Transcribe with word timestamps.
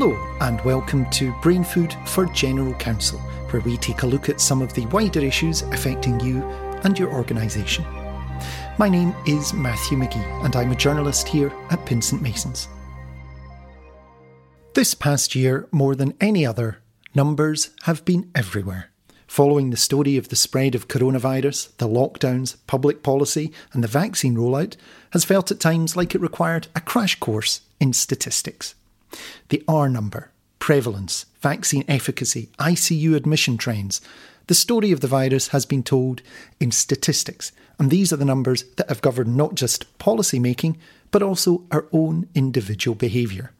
Hello, 0.00 0.16
and 0.42 0.60
welcome 0.60 1.10
to 1.10 1.32
Brain 1.42 1.64
Food 1.64 1.92
for 2.06 2.26
General 2.26 2.72
Counsel, 2.74 3.18
where 3.50 3.62
we 3.62 3.76
take 3.76 4.02
a 4.02 4.06
look 4.06 4.28
at 4.28 4.40
some 4.40 4.62
of 4.62 4.72
the 4.72 4.86
wider 4.86 5.18
issues 5.18 5.62
affecting 5.62 6.20
you 6.20 6.44
and 6.84 6.96
your 6.96 7.12
organisation. 7.12 7.84
My 8.78 8.88
name 8.88 9.12
is 9.26 9.52
Matthew 9.52 9.98
Magee, 9.98 10.20
and 10.44 10.54
I'm 10.54 10.70
a 10.70 10.76
journalist 10.76 11.26
here 11.26 11.52
at 11.70 11.84
Pinsent 11.84 12.22
Masons. 12.22 12.68
This 14.74 14.94
past 14.94 15.34
year, 15.34 15.66
more 15.72 15.96
than 15.96 16.14
any 16.20 16.46
other, 16.46 16.78
numbers 17.12 17.70
have 17.82 18.04
been 18.04 18.30
everywhere. 18.36 18.92
Following 19.26 19.70
the 19.70 19.76
story 19.76 20.16
of 20.16 20.28
the 20.28 20.36
spread 20.36 20.76
of 20.76 20.86
coronavirus, 20.86 21.76
the 21.78 21.88
lockdowns, 21.88 22.56
public 22.68 23.02
policy, 23.02 23.52
and 23.72 23.82
the 23.82 23.88
vaccine 23.88 24.36
rollout 24.36 24.76
has 25.10 25.24
felt 25.24 25.50
at 25.50 25.58
times 25.58 25.96
like 25.96 26.14
it 26.14 26.20
required 26.20 26.68
a 26.76 26.80
crash 26.80 27.18
course 27.18 27.62
in 27.80 27.92
statistics. 27.92 28.76
The 29.48 29.62
R 29.66 29.88
number, 29.88 30.30
prevalence, 30.58 31.26
vaccine 31.40 31.84
efficacy, 31.88 32.50
ICU 32.58 33.14
admission 33.14 33.56
trends. 33.56 34.00
The 34.48 34.54
story 34.54 34.92
of 34.92 35.00
the 35.00 35.06
virus 35.06 35.48
has 35.48 35.66
been 35.66 35.82
told 35.82 36.22
in 36.58 36.70
statistics, 36.70 37.52
and 37.78 37.90
these 37.90 38.12
are 38.12 38.16
the 38.16 38.24
numbers 38.24 38.64
that 38.76 38.88
have 38.88 39.02
governed 39.02 39.36
not 39.36 39.54
just 39.54 39.98
policy 39.98 40.38
making, 40.38 40.78
but 41.10 41.22
also 41.22 41.64
our 41.70 41.86
own 41.92 42.28
individual 42.34 42.94
behaviour. 42.94 43.52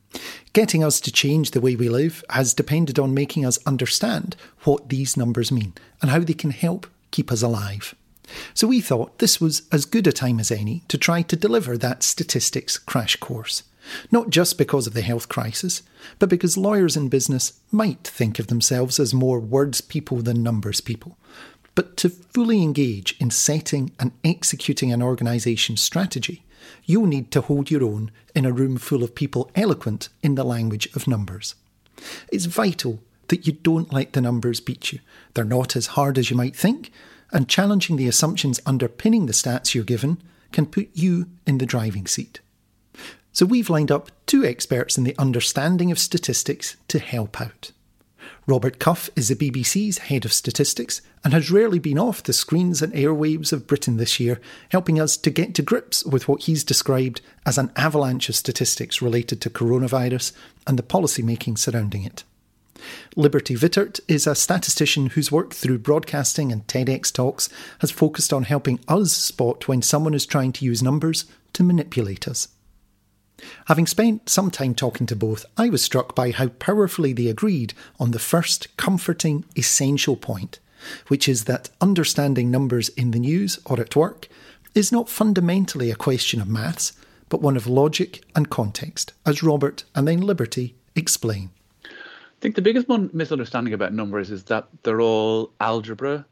Getting 0.52 0.82
us 0.82 1.00
to 1.00 1.12
change 1.12 1.50
the 1.50 1.60
way 1.60 1.76
we 1.76 1.88
live 1.88 2.24
has 2.30 2.54
depended 2.54 2.98
on 2.98 3.14
making 3.14 3.44
us 3.44 3.58
understand 3.66 4.36
what 4.64 4.88
these 4.88 5.16
numbers 5.16 5.52
mean 5.52 5.74
and 6.00 6.10
how 6.10 6.20
they 6.20 6.34
can 6.34 6.50
help 6.50 6.86
keep 7.10 7.30
us 7.30 7.42
alive. 7.42 7.94
So 8.54 8.66
we 8.66 8.80
thought 8.80 9.18
this 9.18 9.40
was 9.40 9.62
as 9.72 9.84
good 9.84 10.06
a 10.06 10.12
time 10.12 10.40
as 10.40 10.50
any 10.50 10.82
to 10.88 10.98
try 10.98 11.22
to 11.22 11.36
deliver 11.36 11.76
that 11.76 12.02
statistics 12.02 12.78
crash 12.78 13.16
course. 13.16 13.62
Not 14.10 14.30
just 14.30 14.58
because 14.58 14.86
of 14.86 14.94
the 14.94 15.02
health 15.02 15.28
crisis, 15.28 15.82
but 16.18 16.28
because 16.28 16.56
lawyers 16.56 16.96
in 16.96 17.08
business 17.08 17.60
might 17.70 18.04
think 18.04 18.38
of 18.38 18.48
themselves 18.48 19.00
as 19.00 19.14
more 19.14 19.40
words 19.40 19.80
people 19.80 20.18
than 20.18 20.42
numbers 20.42 20.80
people. 20.80 21.16
But 21.74 21.96
to 21.98 22.08
fully 22.10 22.62
engage 22.62 23.16
in 23.20 23.30
setting 23.30 23.92
and 24.00 24.12
executing 24.24 24.92
an 24.92 25.02
organisation's 25.02 25.80
strategy, 25.80 26.44
you'll 26.84 27.06
need 27.06 27.30
to 27.30 27.40
hold 27.40 27.70
your 27.70 27.84
own 27.84 28.10
in 28.34 28.44
a 28.44 28.52
room 28.52 28.76
full 28.78 29.04
of 29.04 29.14
people 29.14 29.50
eloquent 29.54 30.08
in 30.22 30.34
the 30.34 30.44
language 30.44 30.88
of 30.94 31.06
numbers. 31.06 31.54
It's 32.32 32.46
vital 32.46 33.00
that 33.28 33.46
you 33.46 33.52
don't 33.52 33.92
let 33.92 34.12
the 34.12 34.20
numbers 34.20 34.60
beat 34.60 34.92
you. 34.92 35.00
They're 35.34 35.44
not 35.44 35.76
as 35.76 35.88
hard 35.88 36.18
as 36.18 36.30
you 36.30 36.36
might 36.36 36.56
think, 36.56 36.90
and 37.30 37.48
challenging 37.48 37.96
the 37.96 38.08
assumptions 38.08 38.60
underpinning 38.66 39.26
the 39.26 39.32
stats 39.32 39.74
you're 39.74 39.84
given 39.84 40.20
can 40.50 40.66
put 40.66 40.88
you 40.94 41.26
in 41.46 41.58
the 41.58 41.66
driving 41.66 42.06
seat. 42.06 42.40
So 43.38 43.46
we've 43.46 43.70
lined 43.70 43.92
up 43.92 44.10
two 44.26 44.44
experts 44.44 44.98
in 44.98 45.04
the 45.04 45.14
understanding 45.16 45.92
of 45.92 45.98
statistics 46.00 46.76
to 46.88 46.98
help 46.98 47.40
out. 47.40 47.70
Robert 48.48 48.80
Cuffe 48.80 49.10
is 49.14 49.28
the 49.28 49.36
BBC's 49.36 49.98
head 49.98 50.24
of 50.24 50.32
statistics 50.32 51.02
and 51.22 51.32
has 51.32 51.48
rarely 51.48 51.78
been 51.78 52.00
off 52.00 52.20
the 52.20 52.32
screens 52.32 52.82
and 52.82 52.92
airwaves 52.94 53.52
of 53.52 53.68
Britain 53.68 53.96
this 53.96 54.18
year, 54.18 54.40
helping 54.70 55.00
us 55.00 55.16
to 55.18 55.30
get 55.30 55.54
to 55.54 55.62
grips 55.62 56.04
with 56.04 56.26
what 56.26 56.42
he's 56.42 56.64
described 56.64 57.20
as 57.46 57.58
an 57.58 57.70
avalanche 57.76 58.28
of 58.28 58.34
statistics 58.34 59.00
related 59.00 59.40
to 59.42 59.50
coronavirus 59.50 60.32
and 60.66 60.76
the 60.76 60.82
policy 60.82 61.22
making 61.22 61.58
surrounding 61.58 62.02
it. 62.02 62.24
Liberty 63.14 63.54
Vittert 63.54 64.00
is 64.08 64.26
a 64.26 64.34
statistician 64.34 65.10
whose 65.10 65.30
work 65.30 65.54
through 65.54 65.78
broadcasting 65.78 66.50
and 66.50 66.66
TEDx 66.66 67.12
talks 67.12 67.48
has 67.78 67.92
focused 67.92 68.32
on 68.32 68.42
helping 68.42 68.80
us 68.88 69.12
spot 69.12 69.68
when 69.68 69.80
someone 69.80 70.14
is 70.14 70.26
trying 70.26 70.50
to 70.54 70.64
use 70.64 70.82
numbers 70.82 71.24
to 71.52 71.62
manipulate 71.62 72.26
us. 72.26 72.48
Having 73.66 73.86
spent 73.86 74.28
some 74.28 74.50
time 74.50 74.74
talking 74.74 75.06
to 75.06 75.16
both, 75.16 75.46
I 75.56 75.68
was 75.68 75.82
struck 75.82 76.14
by 76.14 76.30
how 76.32 76.48
powerfully 76.48 77.12
they 77.12 77.28
agreed 77.28 77.74
on 78.00 78.10
the 78.10 78.18
first 78.18 78.76
comforting, 78.76 79.44
essential 79.56 80.16
point, 80.16 80.58
which 81.08 81.28
is 81.28 81.44
that 81.44 81.70
understanding 81.80 82.50
numbers 82.50 82.88
in 82.90 83.12
the 83.12 83.18
news 83.18 83.58
or 83.66 83.80
at 83.80 83.96
work 83.96 84.28
is 84.74 84.92
not 84.92 85.08
fundamentally 85.08 85.90
a 85.90 85.96
question 85.96 86.40
of 86.40 86.48
maths, 86.48 86.92
but 87.28 87.42
one 87.42 87.56
of 87.56 87.66
logic 87.66 88.22
and 88.34 88.50
context, 88.50 89.12
as 89.26 89.42
Robert 89.42 89.84
and 89.94 90.08
then 90.08 90.20
Liberty 90.20 90.74
explain. 90.94 91.50
I 91.84 92.40
think 92.40 92.54
the 92.54 92.62
biggest 92.62 92.88
one 92.88 93.10
misunderstanding 93.12 93.74
about 93.74 93.92
numbers 93.92 94.30
is 94.30 94.44
that 94.44 94.68
they're 94.82 95.00
all 95.00 95.52
algebra 95.60 96.24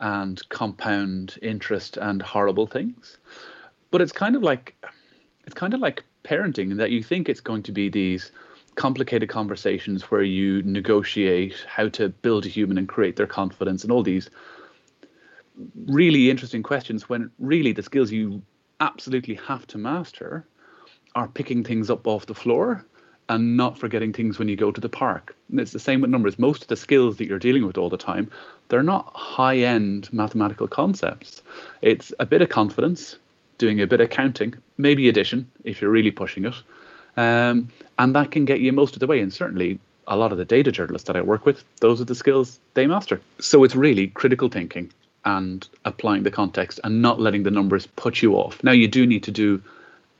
and 0.00 0.46
compound 0.48 1.38
interest 1.40 1.96
and 1.96 2.20
horrible 2.20 2.66
things. 2.66 3.18
But 3.92 4.00
it's 4.00 4.12
kind 4.12 4.34
of 4.34 4.42
like 4.42 4.74
it's 5.44 5.54
kind 5.54 5.74
of 5.74 5.80
like 5.80 6.04
parenting 6.24 6.70
and 6.70 6.80
that 6.80 6.90
you 6.90 7.02
think 7.02 7.28
it's 7.28 7.40
going 7.40 7.62
to 7.64 7.72
be 7.72 7.88
these 7.88 8.30
complicated 8.74 9.28
conversations 9.28 10.10
where 10.10 10.22
you 10.22 10.62
negotiate 10.62 11.54
how 11.66 11.88
to 11.88 12.08
build 12.08 12.46
a 12.46 12.48
human 12.48 12.78
and 12.78 12.88
create 12.88 13.16
their 13.16 13.26
confidence 13.26 13.82
and 13.82 13.92
all 13.92 14.02
these 14.02 14.30
really 15.86 16.30
interesting 16.30 16.62
questions 16.62 17.08
when 17.08 17.30
really 17.38 17.72
the 17.72 17.82
skills 17.82 18.10
you 18.10 18.42
absolutely 18.80 19.34
have 19.34 19.66
to 19.66 19.78
master 19.78 20.46
are 21.14 21.28
picking 21.28 21.62
things 21.62 21.90
up 21.90 22.06
off 22.06 22.26
the 22.26 22.34
floor 22.34 22.84
and 23.28 23.56
not 23.56 23.78
forgetting 23.78 24.12
things 24.12 24.38
when 24.38 24.48
you 24.48 24.56
go 24.56 24.72
to 24.72 24.80
the 24.80 24.88
park. 24.88 25.36
And 25.50 25.60
it's 25.60 25.72
the 25.72 25.78
same 25.78 26.00
with 26.00 26.10
numbers. 26.10 26.38
Most 26.38 26.62
of 26.62 26.68
the 26.68 26.76
skills 26.76 27.16
that 27.16 27.26
you're 27.26 27.38
dealing 27.38 27.66
with 27.66 27.78
all 27.78 27.88
the 27.88 27.96
time, 27.96 28.30
they're 28.68 28.82
not 28.82 29.12
high 29.14 29.58
end 29.58 30.12
mathematical 30.12 30.66
concepts. 30.66 31.42
It's 31.82 32.12
a 32.18 32.26
bit 32.26 32.42
of 32.42 32.48
confidence, 32.48 33.16
doing 33.62 33.80
a 33.80 33.86
bit 33.86 34.00
of 34.00 34.10
counting, 34.10 34.54
maybe 34.76 35.08
addition 35.08 35.48
if 35.62 35.80
you're 35.80 35.96
really 35.98 36.10
pushing 36.10 36.44
it. 36.44 36.54
Um, 37.16 37.68
and 37.96 38.12
that 38.16 38.32
can 38.32 38.44
get 38.44 38.58
you 38.58 38.72
most 38.72 38.94
of 38.94 39.00
the 39.00 39.06
way. 39.06 39.20
And 39.20 39.32
certainly 39.32 39.78
a 40.08 40.16
lot 40.16 40.32
of 40.32 40.38
the 40.38 40.44
data 40.44 40.72
journalists 40.72 41.06
that 41.06 41.16
I 41.16 41.22
work 41.22 41.46
with, 41.46 41.62
those 41.80 42.00
are 42.00 42.04
the 42.04 42.16
skills 42.16 42.58
they 42.74 42.88
master. 42.88 43.20
So 43.38 43.62
it's 43.62 43.76
really 43.76 44.08
critical 44.08 44.48
thinking 44.48 44.90
and 45.24 45.68
applying 45.84 46.24
the 46.24 46.30
context 46.32 46.80
and 46.82 47.00
not 47.00 47.20
letting 47.20 47.44
the 47.44 47.52
numbers 47.52 47.86
put 47.86 48.20
you 48.20 48.34
off. 48.34 48.64
Now, 48.64 48.72
you 48.72 48.88
do 48.88 49.06
need 49.06 49.22
to 49.22 49.30
do 49.30 49.62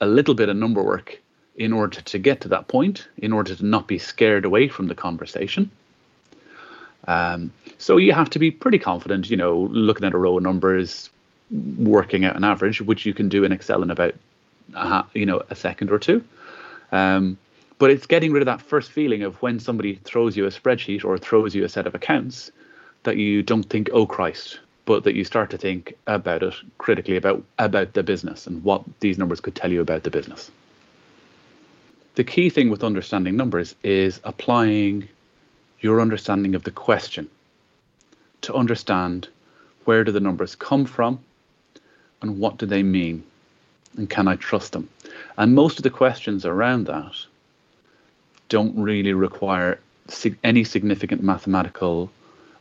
a 0.00 0.06
little 0.06 0.34
bit 0.34 0.48
of 0.48 0.56
number 0.56 0.82
work 0.84 1.20
in 1.56 1.72
order 1.72 2.00
to 2.00 2.18
get 2.18 2.42
to 2.42 2.48
that 2.48 2.68
point, 2.68 3.08
in 3.16 3.32
order 3.32 3.56
to 3.56 3.64
not 3.64 3.88
be 3.88 3.98
scared 3.98 4.44
away 4.44 4.68
from 4.68 4.86
the 4.86 4.94
conversation. 4.94 5.68
Um, 7.08 7.52
so 7.78 7.96
you 7.96 8.12
have 8.12 8.30
to 8.30 8.38
be 8.38 8.52
pretty 8.52 8.78
confident, 8.78 9.28
you 9.28 9.36
know, 9.36 9.68
looking 9.70 10.06
at 10.06 10.14
a 10.14 10.18
row 10.18 10.36
of 10.36 10.44
numbers, 10.44 11.10
working 11.78 12.24
out 12.24 12.36
an 12.36 12.44
average, 12.44 12.80
which 12.80 13.04
you 13.04 13.14
can 13.14 13.28
do 13.28 13.44
in 13.44 13.52
Excel 13.52 13.82
in 13.82 13.90
about 13.90 14.14
a, 14.74 15.04
you 15.14 15.26
know 15.26 15.42
a 15.50 15.54
second 15.54 15.90
or 15.90 15.98
two. 15.98 16.24
Um, 16.90 17.38
but 17.78 17.90
it's 17.90 18.06
getting 18.06 18.32
rid 18.32 18.42
of 18.42 18.46
that 18.46 18.62
first 18.62 18.92
feeling 18.92 19.22
of 19.22 19.40
when 19.42 19.58
somebody 19.58 19.96
throws 20.04 20.36
you 20.36 20.46
a 20.46 20.50
spreadsheet 20.50 21.04
or 21.04 21.18
throws 21.18 21.54
you 21.54 21.64
a 21.64 21.68
set 21.68 21.86
of 21.86 21.94
accounts 21.94 22.52
that 23.02 23.16
you 23.16 23.42
don't 23.42 23.64
think, 23.64 23.90
oh 23.92 24.06
Christ, 24.06 24.60
but 24.84 25.04
that 25.04 25.14
you 25.14 25.24
start 25.24 25.50
to 25.50 25.58
think 25.58 25.94
about 26.06 26.42
it 26.42 26.54
critically 26.78 27.16
about 27.16 27.42
about 27.58 27.92
the 27.94 28.02
business 28.02 28.46
and 28.46 28.62
what 28.64 28.82
these 29.00 29.18
numbers 29.18 29.40
could 29.40 29.54
tell 29.54 29.72
you 29.72 29.80
about 29.80 30.04
the 30.04 30.10
business. 30.10 30.50
The 32.14 32.24
key 32.24 32.50
thing 32.50 32.68
with 32.70 32.84
understanding 32.84 33.36
numbers 33.36 33.74
is 33.82 34.20
applying 34.24 35.08
your 35.80 36.00
understanding 36.00 36.54
of 36.54 36.64
the 36.64 36.70
question 36.70 37.28
to 38.42 38.54
understand 38.54 39.28
where 39.84 40.04
do 40.04 40.12
the 40.12 40.20
numbers 40.20 40.54
come 40.54 40.84
from 40.84 41.18
and 42.22 42.38
what 42.38 42.56
do 42.56 42.66
they 42.66 42.82
mean? 42.82 43.24
And 43.96 44.08
can 44.08 44.28
I 44.28 44.36
trust 44.36 44.72
them? 44.72 44.88
And 45.36 45.54
most 45.54 45.78
of 45.78 45.82
the 45.82 45.90
questions 45.90 46.46
around 46.46 46.86
that 46.86 47.14
don't 48.48 48.76
really 48.76 49.12
require 49.12 49.78
any 50.44 50.64
significant 50.64 51.22
mathematical 51.22 52.10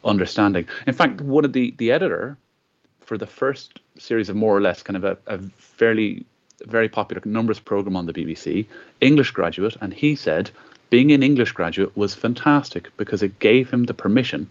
understanding. 0.03 0.67
In 0.87 0.93
fact, 0.93 1.21
one 1.21 1.45
of 1.45 1.53
the, 1.53 1.73
the 1.77 1.91
editor 1.91 2.37
for 3.01 3.17
the 3.17 3.27
first 3.27 3.79
series 3.97 4.29
of 4.29 4.35
more 4.35 4.55
or 4.55 4.61
less 4.61 4.83
kind 4.83 4.97
of 4.97 5.03
a, 5.03 5.17
a 5.27 5.39
fairly 5.57 6.25
very 6.65 6.89
popular 6.89 7.21
numbers 7.25 7.59
program 7.59 7.95
on 7.95 8.05
the 8.05 8.13
BBC, 8.13 8.65
English 8.99 9.31
graduate, 9.31 9.75
and 9.81 9.93
he 9.93 10.15
said 10.15 10.51
being 10.89 11.11
an 11.11 11.23
English 11.23 11.53
graduate 11.53 11.95
was 11.95 12.13
fantastic 12.13 12.95
because 12.97 13.23
it 13.23 13.39
gave 13.39 13.69
him 13.69 13.85
the 13.85 13.93
permission 13.93 14.49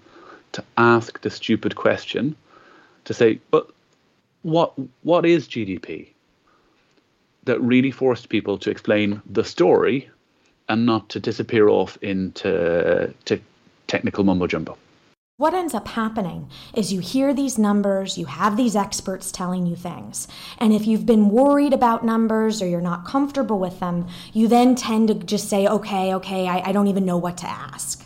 to 0.52 0.64
ask 0.76 1.20
the 1.20 1.30
stupid 1.30 1.76
question 1.76 2.34
to 3.04 3.14
say, 3.14 3.38
but 3.50 3.70
what 4.42 4.74
what 5.02 5.26
is 5.26 5.48
GDP? 5.48 6.08
That 7.44 7.60
really 7.60 7.90
forced 7.90 8.28
people 8.28 8.58
to 8.58 8.70
explain 8.70 9.22
the 9.26 9.44
story 9.44 10.10
and 10.68 10.86
not 10.86 11.08
to 11.10 11.20
disappear 11.20 11.68
off 11.68 11.98
into 12.02 13.12
to 13.24 13.40
technical 13.86 14.24
mumbo 14.24 14.46
jumbo. 14.46 14.76
What 15.36 15.54
ends 15.54 15.72
up 15.72 15.88
happening 15.88 16.50
is 16.74 16.92
you 16.92 17.00
hear 17.00 17.32
these 17.32 17.56
numbers, 17.56 18.18
you 18.18 18.26
have 18.26 18.58
these 18.58 18.76
experts 18.76 19.32
telling 19.32 19.64
you 19.64 19.74
things. 19.74 20.28
And 20.58 20.74
if 20.74 20.86
you've 20.86 21.06
been 21.06 21.30
worried 21.30 21.72
about 21.72 22.04
numbers 22.04 22.60
or 22.60 22.66
you're 22.66 22.82
not 22.82 23.06
comfortable 23.06 23.58
with 23.58 23.80
them, 23.80 24.06
you 24.34 24.48
then 24.48 24.74
tend 24.74 25.08
to 25.08 25.14
just 25.14 25.48
say, 25.48 25.66
okay, 25.66 26.14
okay, 26.16 26.46
I, 26.46 26.68
I 26.68 26.72
don't 26.72 26.88
even 26.88 27.06
know 27.06 27.16
what 27.16 27.38
to 27.38 27.48
ask. 27.48 28.04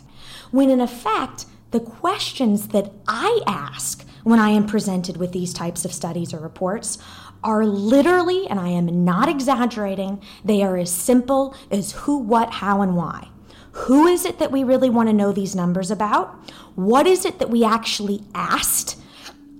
When 0.51 0.69
in 0.69 0.79
effect, 0.79 1.45
the 1.71 1.81
questions 1.81 2.69
that 2.69 2.93
I 3.05 3.41
ask 3.45 4.04
when 4.25 4.39
I 4.39 4.49
am 4.49 4.65
presented 4.65 5.17
with 5.17 5.33
these 5.33 5.53
types 5.53 5.85
of 5.85 5.93
studies 5.93 6.33
or 6.33 6.39
reports 6.39 6.97
are 7.43 7.63
literally, 7.63 8.47
and 8.47 8.59
I 8.59 8.69
am 8.69 9.05
not 9.05 9.29
exaggerating, 9.29 10.19
they 10.43 10.63
are 10.63 10.77
as 10.77 10.91
simple 10.91 11.55
as 11.69 11.91
who, 11.91 12.17
what, 12.17 12.53
how, 12.53 12.81
and 12.81 12.95
why. 12.97 13.29
Who 13.71 14.07
is 14.07 14.25
it 14.25 14.39
that 14.39 14.51
we 14.51 14.63
really 14.63 14.89
want 14.89 15.09
to 15.09 15.13
know 15.13 15.31
these 15.31 15.55
numbers 15.55 15.91
about? 15.91 16.33
What 16.73 17.05
is 17.05 17.23
it 17.23 17.37
that 17.37 17.51
we 17.51 17.63
actually 17.63 18.23
asked? 18.33 18.97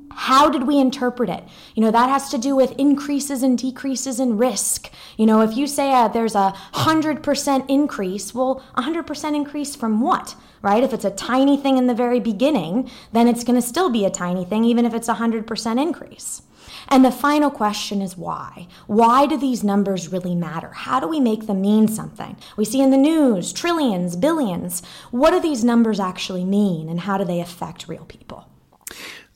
How 0.10 0.50
did 0.50 0.66
we 0.66 0.80
interpret 0.80 1.30
it? 1.30 1.44
You 1.76 1.84
know, 1.84 1.92
that 1.92 2.10
has 2.10 2.30
to 2.30 2.40
do 2.40 2.56
with 2.56 2.72
increases 2.80 3.44
and 3.44 3.60
decreases 3.60 4.20
in 4.20 4.36
risk. 4.36 4.90
You 5.16 5.28
know, 5.28 5.42
if 5.42 5.56
you 5.56 5.68
say 5.68 5.92
uh, 5.94 6.08
there's 6.08 6.34
a 6.34 6.56
100% 6.74 7.70
increase, 7.70 8.34
well, 8.34 8.64
100% 8.78 9.36
increase 9.36 9.76
from 9.76 10.02
what? 10.02 10.36
Right? 10.66 10.84
If 10.84 10.94
it's 10.94 11.06
a 11.06 11.12
tiny 11.12 11.58
thing 11.58 11.78
in 11.78 11.86
the 11.86 11.94
very 11.94 12.20
beginning, 12.20 12.90
then 13.14 13.28
it's 13.28 13.44
going 13.44 13.62
to 13.62 13.66
still 13.66 13.92
be 13.92 14.04
a 14.04 14.10
tiny 14.10 14.44
thing, 14.44 14.64
even 14.64 14.84
if 14.84 14.96
it's 14.96 15.08
a 15.08 15.14
100% 15.14 15.80
increase. 15.80 16.42
And 16.88 17.06
the 17.06 17.12
final 17.12 17.52
question 17.52 18.02
is 18.02 18.18
why? 18.18 18.68
Why 18.88 19.28
do 19.28 19.38
these 19.38 19.64
numbers 19.64 20.12
really 20.12 20.34
matter? 20.34 20.72
How 20.74 21.00
do 21.00 21.08
we 21.08 21.20
make 21.20 21.46
them 21.46 21.62
mean 21.62 21.88
something? 21.88 22.36
We 22.58 22.66
see 22.66 22.82
in 22.82 22.90
the 22.90 22.98
news 22.98 23.54
trillions, 23.54 24.16
billions. 24.16 24.82
What 25.12 25.30
do 25.32 25.40
these 25.40 25.64
numbers 25.64 26.00
actually 26.00 26.44
mean, 26.44 26.90
and 26.90 27.02
how 27.02 27.20
do 27.20 27.26
they 27.26 27.42
affect 27.42 27.88
real 27.88 28.06
people? 28.06 28.50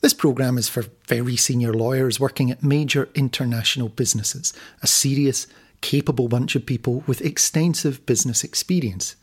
This 0.00 0.14
programme 0.14 0.58
is 0.58 0.68
for 0.68 0.86
very 1.06 1.36
senior 1.36 1.72
lawyers 1.72 2.18
working 2.18 2.50
at 2.50 2.64
major 2.64 3.08
international 3.14 3.88
businesses, 3.88 4.52
a 4.82 4.88
serious, 4.88 5.46
capable 5.80 6.26
bunch 6.26 6.56
of 6.56 6.66
people 6.66 7.04
with 7.06 7.20
extensive 7.20 8.04
business 8.04 8.42
experience. 8.42 9.14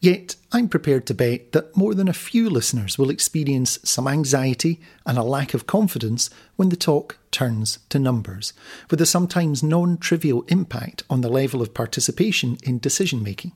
Yet, 0.00 0.36
I'm 0.52 0.68
prepared 0.68 1.06
to 1.06 1.14
bet 1.14 1.52
that 1.52 1.76
more 1.76 1.92
than 1.92 2.06
a 2.06 2.12
few 2.12 2.48
listeners 2.48 2.96
will 2.96 3.10
experience 3.10 3.80
some 3.82 4.06
anxiety 4.06 4.80
and 5.04 5.18
a 5.18 5.24
lack 5.24 5.54
of 5.54 5.66
confidence 5.66 6.30
when 6.54 6.68
the 6.68 6.76
talk 6.76 7.18
turns 7.32 7.80
to 7.88 7.98
numbers, 7.98 8.52
with 8.90 9.00
a 9.00 9.06
sometimes 9.06 9.62
non 9.62 9.98
trivial 9.98 10.42
impact 10.48 11.02
on 11.10 11.20
the 11.20 11.28
level 11.28 11.60
of 11.60 11.74
participation 11.74 12.58
in 12.62 12.78
decision 12.78 13.22
making. 13.24 13.52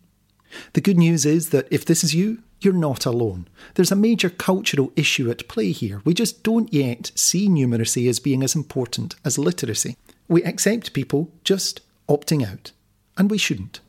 The 0.73 0.81
good 0.81 0.99
news 0.99 1.25
is 1.25 1.51
that 1.51 1.69
if 1.71 1.85
this 1.85 2.03
is 2.03 2.15
you, 2.15 2.43
you're 2.61 2.73
not 2.73 3.07
alone. 3.07 3.49
There's 3.75 3.93
a 3.93 3.97
major 3.97 4.29
cultural 4.29 4.93
issue 4.97 5.31
at 5.31 5.49
play 5.49 5.71
here. 5.73 6.03
We 6.05 6.15
just 6.15 6.43
don't 6.43 6.73
yet 6.73 7.13
see 7.15 7.49
numeracy 7.49 8.09
as 8.09 8.21
being 8.21 8.43
as 8.43 8.55
important 8.55 9.15
as 9.25 9.39
literacy. 9.39 9.97
We 10.29 10.43
accept 10.45 10.93
people 10.93 11.31
just 11.45 11.81
opting 12.09 12.47
out, 12.47 12.73
and 13.17 13.31
we 13.31 13.39
shouldn't. 13.39 13.81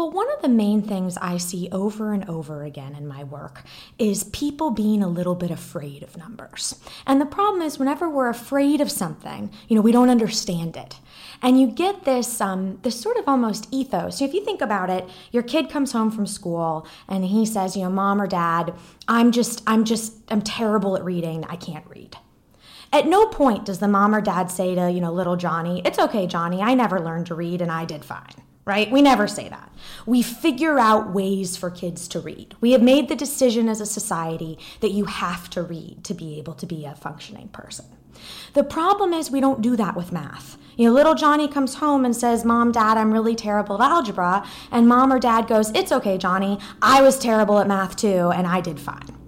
Well, 0.00 0.12
one 0.12 0.32
of 0.32 0.40
the 0.40 0.48
main 0.48 0.80
things 0.80 1.18
I 1.18 1.36
see 1.36 1.68
over 1.70 2.14
and 2.14 2.26
over 2.26 2.64
again 2.64 2.94
in 2.94 3.06
my 3.06 3.22
work 3.22 3.62
is 3.98 4.24
people 4.24 4.70
being 4.70 5.02
a 5.02 5.08
little 5.08 5.34
bit 5.34 5.50
afraid 5.50 6.02
of 6.02 6.16
numbers. 6.16 6.80
And 7.06 7.20
the 7.20 7.26
problem 7.26 7.60
is, 7.60 7.78
whenever 7.78 8.08
we're 8.08 8.30
afraid 8.30 8.80
of 8.80 8.90
something, 8.90 9.50
you 9.68 9.76
know, 9.76 9.82
we 9.82 9.92
don't 9.92 10.08
understand 10.08 10.74
it. 10.74 10.96
And 11.42 11.60
you 11.60 11.66
get 11.66 12.04
this, 12.04 12.40
um, 12.40 12.78
this 12.80 12.98
sort 12.98 13.18
of 13.18 13.28
almost 13.28 13.68
ethos. 13.70 14.20
So 14.20 14.24
if 14.24 14.32
you 14.32 14.42
think 14.42 14.62
about 14.62 14.88
it, 14.88 15.06
your 15.32 15.42
kid 15.42 15.68
comes 15.68 15.92
home 15.92 16.10
from 16.10 16.26
school 16.26 16.86
and 17.06 17.26
he 17.26 17.44
says, 17.44 17.76
you 17.76 17.82
know, 17.82 17.90
mom 17.90 18.22
or 18.22 18.26
dad, 18.26 18.72
I'm 19.06 19.32
just, 19.32 19.62
I'm 19.66 19.84
just, 19.84 20.14
I'm 20.30 20.40
terrible 20.40 20.96
at 20.96 21.04
reading. 21.04 21.44
I 21.44 21.56
can't 21.56 21.84
read. 21.86 22.16
At 22.90 23.06
no 23.06 23.26
point 23.26 23.66
does 23.66 23.80
the 23.80 23.86
mom 23.86 24.14
or 24.14 24.22
dad 24.22 24.50
say 24.50 24.74
to, 24.74 24.90
you 24.90 25.02
know, 25.02 25.12
little 25.12 25.36
Johnny, 25.36 25.82
it's 25.84 25.98
okay, 25.98 26.26
Johnny, 26.26 26.62
I 26.62 26.72
never 26.72 26.98
learned 26.98 27.26
to 27.26 27.34
read 27.34 27.60
and 27.60 27.70
I 27.70 27.84
did 27.84 28.02
fine 28.02 28.32
right? 28.70 28.88
We 28.88 29.02
never 29.02 29.26
say 29.26 29.48
that. 29.48 29.72
We 30.06 30.22
figure 30.22 30.78
out 30.78 31.12
ways 31.12 31.56
for 31.56 31.70
kids 31.70 32.06
to 32.08 32.20
read. 32.20 32.54
We 32.60 32.70
have 32.70 32.82
made 32.82 33.08
the 33.08 33.16
decision 33.16 33.68
as 33.68 33.80
a 33.80 33.86
society 33.86 34.58
that 34.78 34.92
you 34.92 35.06
have 35.06 35.50
to 35.50 35.62
read 35.62 36.04
to 36.04 36.14
be 36.14 36.38
able 36.38 36.54
to 36.54 36.66
be 36.66 36.84
a 36.84 36.94
functioning 36.94 37.48
person. 37.48 37.86
The 38.52 38.62
problem 38.62 39.12
is 39.12 39.28
we 39.28 39.40
don't 39.40 39.60
do 39.60 39.74
that 39.74 39.96
with 39.96 40.12
math. 40.12 40.56
You 40.76 40.86
know, 40.86 40.94
little 40.94 41.16
Johnny 41.16 41.48
comes 41.48 41.74
home 41.74 42.04
and 42.04 42.14
says, 42.14 42.44
Mom, 42.44 42.70
Dad, 42.70 42.96
I'm 42.96 43.12
really 43.12 43.34
terrible 43.34 43.82
at 43.82 43.90
algebra. 43.90 44.46
And 44.70 44.86
mom 44.86 45.12
or 45.12 45.18
dad 45.18 45.48
goes, 45.48 45.70
It's 45.72 45.90
okay, 45.90 46.16
Johnny. 46.16 46.60
I 46.80 47.02
was 47.02 47.18
terrible 47.18 47.58
at 47.58 47.66
math 47.66 47.96
too, 47.96 48.30
and 48.30 48.46
I 48.46 48.60
did 48.60 48.78
fine. 48.78 49.19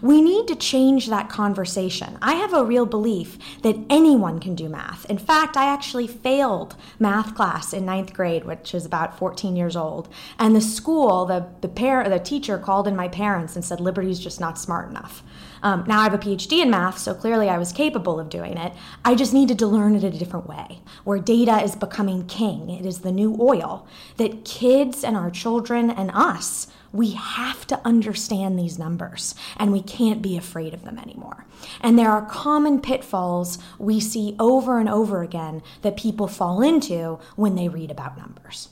We 0.00 0.20
need 0.20 0.46
to 0.48 0.54
change 0.54 1.08
that 1.08 1.28
conversation. 1.28 2.18
I 2.22 2.34
have 2.34 2.52
a 2.52 2.64
real 2.64 2.86
belief 2.86 3.38
that 3.62 3.76
anyone 3.90 4.38
can 4.38 4.54
do 4.54 4.68
math. 4.68 5.04
In 5.06 5.18
fact, 5.18 5.56
I 5.56 5.72
actually 5.72 6.06
failed 6.06 6.76
math 6.98 7.34
class 7.34 7.72
in 7.72 7.84
ninth 7.84 8.12
grade, 8.12 8.44
which 8.44 8.74
is 8.74 8.86
about 8.86 9.18
14 9.18 9.56
years 9.56 9.76
old. 9.76 10.08
And 10.38 10.54
the 10.54 10.60
school, 10.60 11.26
the, 11.26 11.46
the, 11.60 11.68
par- 11.68 12.08
the 12.08 12.18
teacher 12.18 12.58
called 12.58 12.86
in 12.86 12.96
my 12.96 13.08
parents 13.08 13.56
and 13.56 13.64
said, 13.64 13.80
Liberty's 13.80 14.20
just 14.20 14.40
not 14.40 14.58
smart 14.58 14.90
enough. 14.90 15.22
Um, 15.62 15.84
now 15.86 16.00
I 16.00 16.04
have 16.04 16.14
a 16.14 16.18
PhD 16.18 16.62
in 16.62 16.70
math, 16.70 16.98
so 16.98 17.14
clearly 17.14 17.48
I 17.48 17.58
was 17.58 17.72
capable 17.72 18.20
of 18.20 18.28
doing 18.28 18.56
it. 18.56 18.72
I 19.04 19.14
just 19.14 19.34
needed 19.34 19.58
to 19.58 19.66
learn 19.66 19.96
it 19.96 20.04
a 20.04 20.10
different 20.10 20.46
way, 20.46 20.80
where 21.04 21.18
data 21.18 21.62
is 21.62 21.74
becoming 21.74 22.26
king. 22.26 22.70
It 22.70 22.86
is 22.86 23.00
the 23.00 23.12
new 23.12 23.36
oil 23.40 23.86
that 24.16 24.44
kids 24.44 25.02
and 25.02 25.16
our 25.16 25.30
children 25.30 25.90
and 25.90 26.10
us 26.12 26.68
we 26.92 27.12
have 27.12 27.66
to 27.66 27.80
understand 27.84 28.58
these 28.58 28.78
numbers 28.78 29.34
and 29.56 29.72
we 29.72 29.82
can't 29.82 30.22
be 30.22 30.36
afraid 30.36 30.74
of 30.74 30.84
them 30.84 30.98
anymore. 30.98 31.44
And 31.80 31.98
there 31.98 32.10
are 32.10 32.24
common 32.24 32.80
pitfalls 32.80 33.58
we 33.78 34.00
see 34.00 34.36
over 34.38 34.78
and 34.78 34.88
over 34.88 35.22
again 35.22 35.62
that 35.82 35.96
people 35.96 36.28
fall 36.28 36.62
into 36.62 37.18
when 37.36 37.54
they 37.54 37.68
read 37.68 37.90
about 37.90 38.16
numbers. 38.16 38.68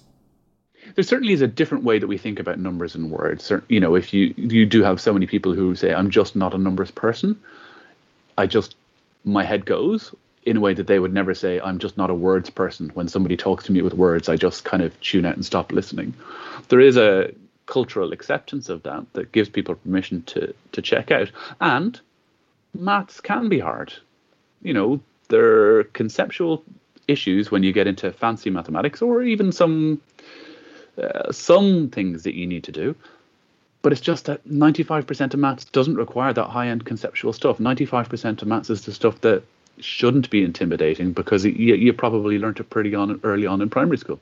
There 0.94 1.04
certainly 1.04 1.32
is 1.32 1.42
a 1.42 1.48
different 1.48 1.84
way 1.84 1.98
that 1.98 2.06
we 2.06 2.16
think 2.16 2.38
about 2.38 2.58
numbers 2.58 2.94
and 2.94 3.10
words. 3.10 3.50
You 3.68 3.80
know, 3.80 3.96
if 3.96 4.14
you 4.14 4.32
you 4.36 4.64
do 4.64 4.82
have 4.82 5.00
so 5.00 5.12
many 5.12 5.26
people 5.26 5.52
who 5.52 5.74
say, 5.74 5.92
"I'm 5.92 6.10
just 6.10 6.36
not 6.36 6.54
a 6.54 6.58
numbers 6.58 6.92
person," 6.92 7.36
I 8.38 8.46
just 8.46 8.76
my 9.24 9.42
head 9.42 9.66
goes 9.66 10.14
in 10.44 10.58
a 10.58 10.60
way 10.60 10.74
that 10.74 10.86
they 10.86 11.00
would 11.00 11.12
never 11.12 11.34
say, 11.34 11.60
"I'm 11.60 11.80
just 11.80 11.96
not 11.96 12.08
a 12.08 12.14
words 12.14 12.50
person." 12.50 12.90
When 12.94 13.08
somebody 13.08 13.36
talks 13.36 13.64
to 13.64 13.72
me 13.72 13.82
with 13.82 13.94
words, 13.94 14.28
I 14.28 14.36
just 14.36 14.64
kind 14.64 14.82
of 14.82 14.98
tune 15.00 15.26
out 15.26 15.34
and 15.34 15.44
stop 15.44 15.72
listening. 15.72 16.14
There 16.68 16.80
is 16.80 16.96
a 16.96 17.32
cultural 17.66 18.12
acceptance 18.12 18.68
of 18.68 18.82
that 18.84 19.04
that 19.12 19.32
gives 19.32 19.48
people 19.48 19.74
permission 19.74 20.22
to 20.22 20.54
to 20.72 20.82
check 20.82 21.10
out. 21.10 21.30
And 21.60 22.00
maths 22.74 23.20
can 23.20 23.48
be 23.48 23.58
hard. 23.58 23.92
You 24.62 24.74
know, 24.74 25.00
there 25.28 25.78
are 25.78 25.84
conceptual 25.84 26.64
issues 27.08 27.50
when 27.50 27.62
you 27.62 27.72
get 27.72 27.86
into 27.86 28.12
fancy 28.12 28.50
mathematics, 28.50 29.02
or 29.02 29.22
even 29.22 29.52
some 29.52 30.00
uh, 31.02 31.30
some 31.32 31.90
things 31.90 32.22
that 32.22 32.34
you 32.34 32.46
need 32.46 32.64
to 32.64 32.72
do. 32.72 32.94
But 33.82 33.92
it's 33.92 34.00
just 34.00 34.24
that 34.24 34.44
95% 34.48 35.34
of 35.34 35.38
maths 35.38 35.64
doesn't 35.66 35.94
require 35.94 36.32
that 36.32 36.48
high 36.48 36.68
end 36.68 36.84
conceptual 36.84 37.32
stuff. 37.32 37.58
95% 37.58 38.42
of 38.42 38.48
maths 38.48 38.70
is 38.70 38.84
the 38.84 38.92
stuff 38.92 39.20
that 39.20 39.44
shouldn't 39.78 40.30
be 40.30 40.42
intimidating 40.42 41.12
because 41.12 41.44
you, 41.44 41.74
you 41.74 41.92
probably 41.92 42.38
learned 42.38 42.58
it 42.58 42.70
pretty 42.70 42.94
on 42.94 43.20
early 43.22 43.46
on 43.46 43.60
in 43.60 43.70
primary 43.70 43.98
school. 43.98 44.18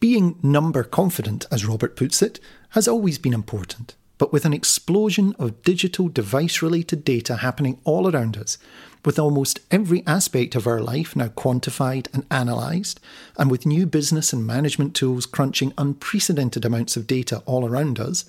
Being 0.00 0.38
number 0.42 0.84
confident, 0.84 1.46
as 1.50 1.66
Robert 1.66 1.96
puts 1.96 2.22
it, 2.22 2.38
has 2.70 2.86
always 2.86 3.18
been 3.18 3.34
important. 3.34 3.96
But 4.16 4.32
with 4.32 4.44
an 4.44 4.52
explosion 4.52 5.34
of 5.38 5.62
digital 5.62 6.08
device 6.08 6.62
related 6.62 7.04
data 7.04 7.36
happening 7.36 7.80
all 7.84 8.08
around 8.08 8.36
us, 8.36 8.58
with 9.04 9.18
almost 9.18 9.60
every 9.70 10.04
aspect 10.06 10.54
of 10.54 10.66
our 10.66 10.80
life 10.80 11.16
now 11.16 11.28
quantified 11.28 12.06
and 12.12 12.24
analysed, 12.30 13.00
and 13.36 13.50
with 13.50 13.66
new 13.66 13.86
business 13.86 14.32
and 14.32 14.46
management 14.46 14.94
tools 14.94 15.26
crunching 15.26 15.72
unprecedented 15.78 16.64
amounts 16.64 16.96
of 16.96 17.06
data 17.06 17.42
all 17.46 17.66
around 17.66 17.98
us, 17.98 18.24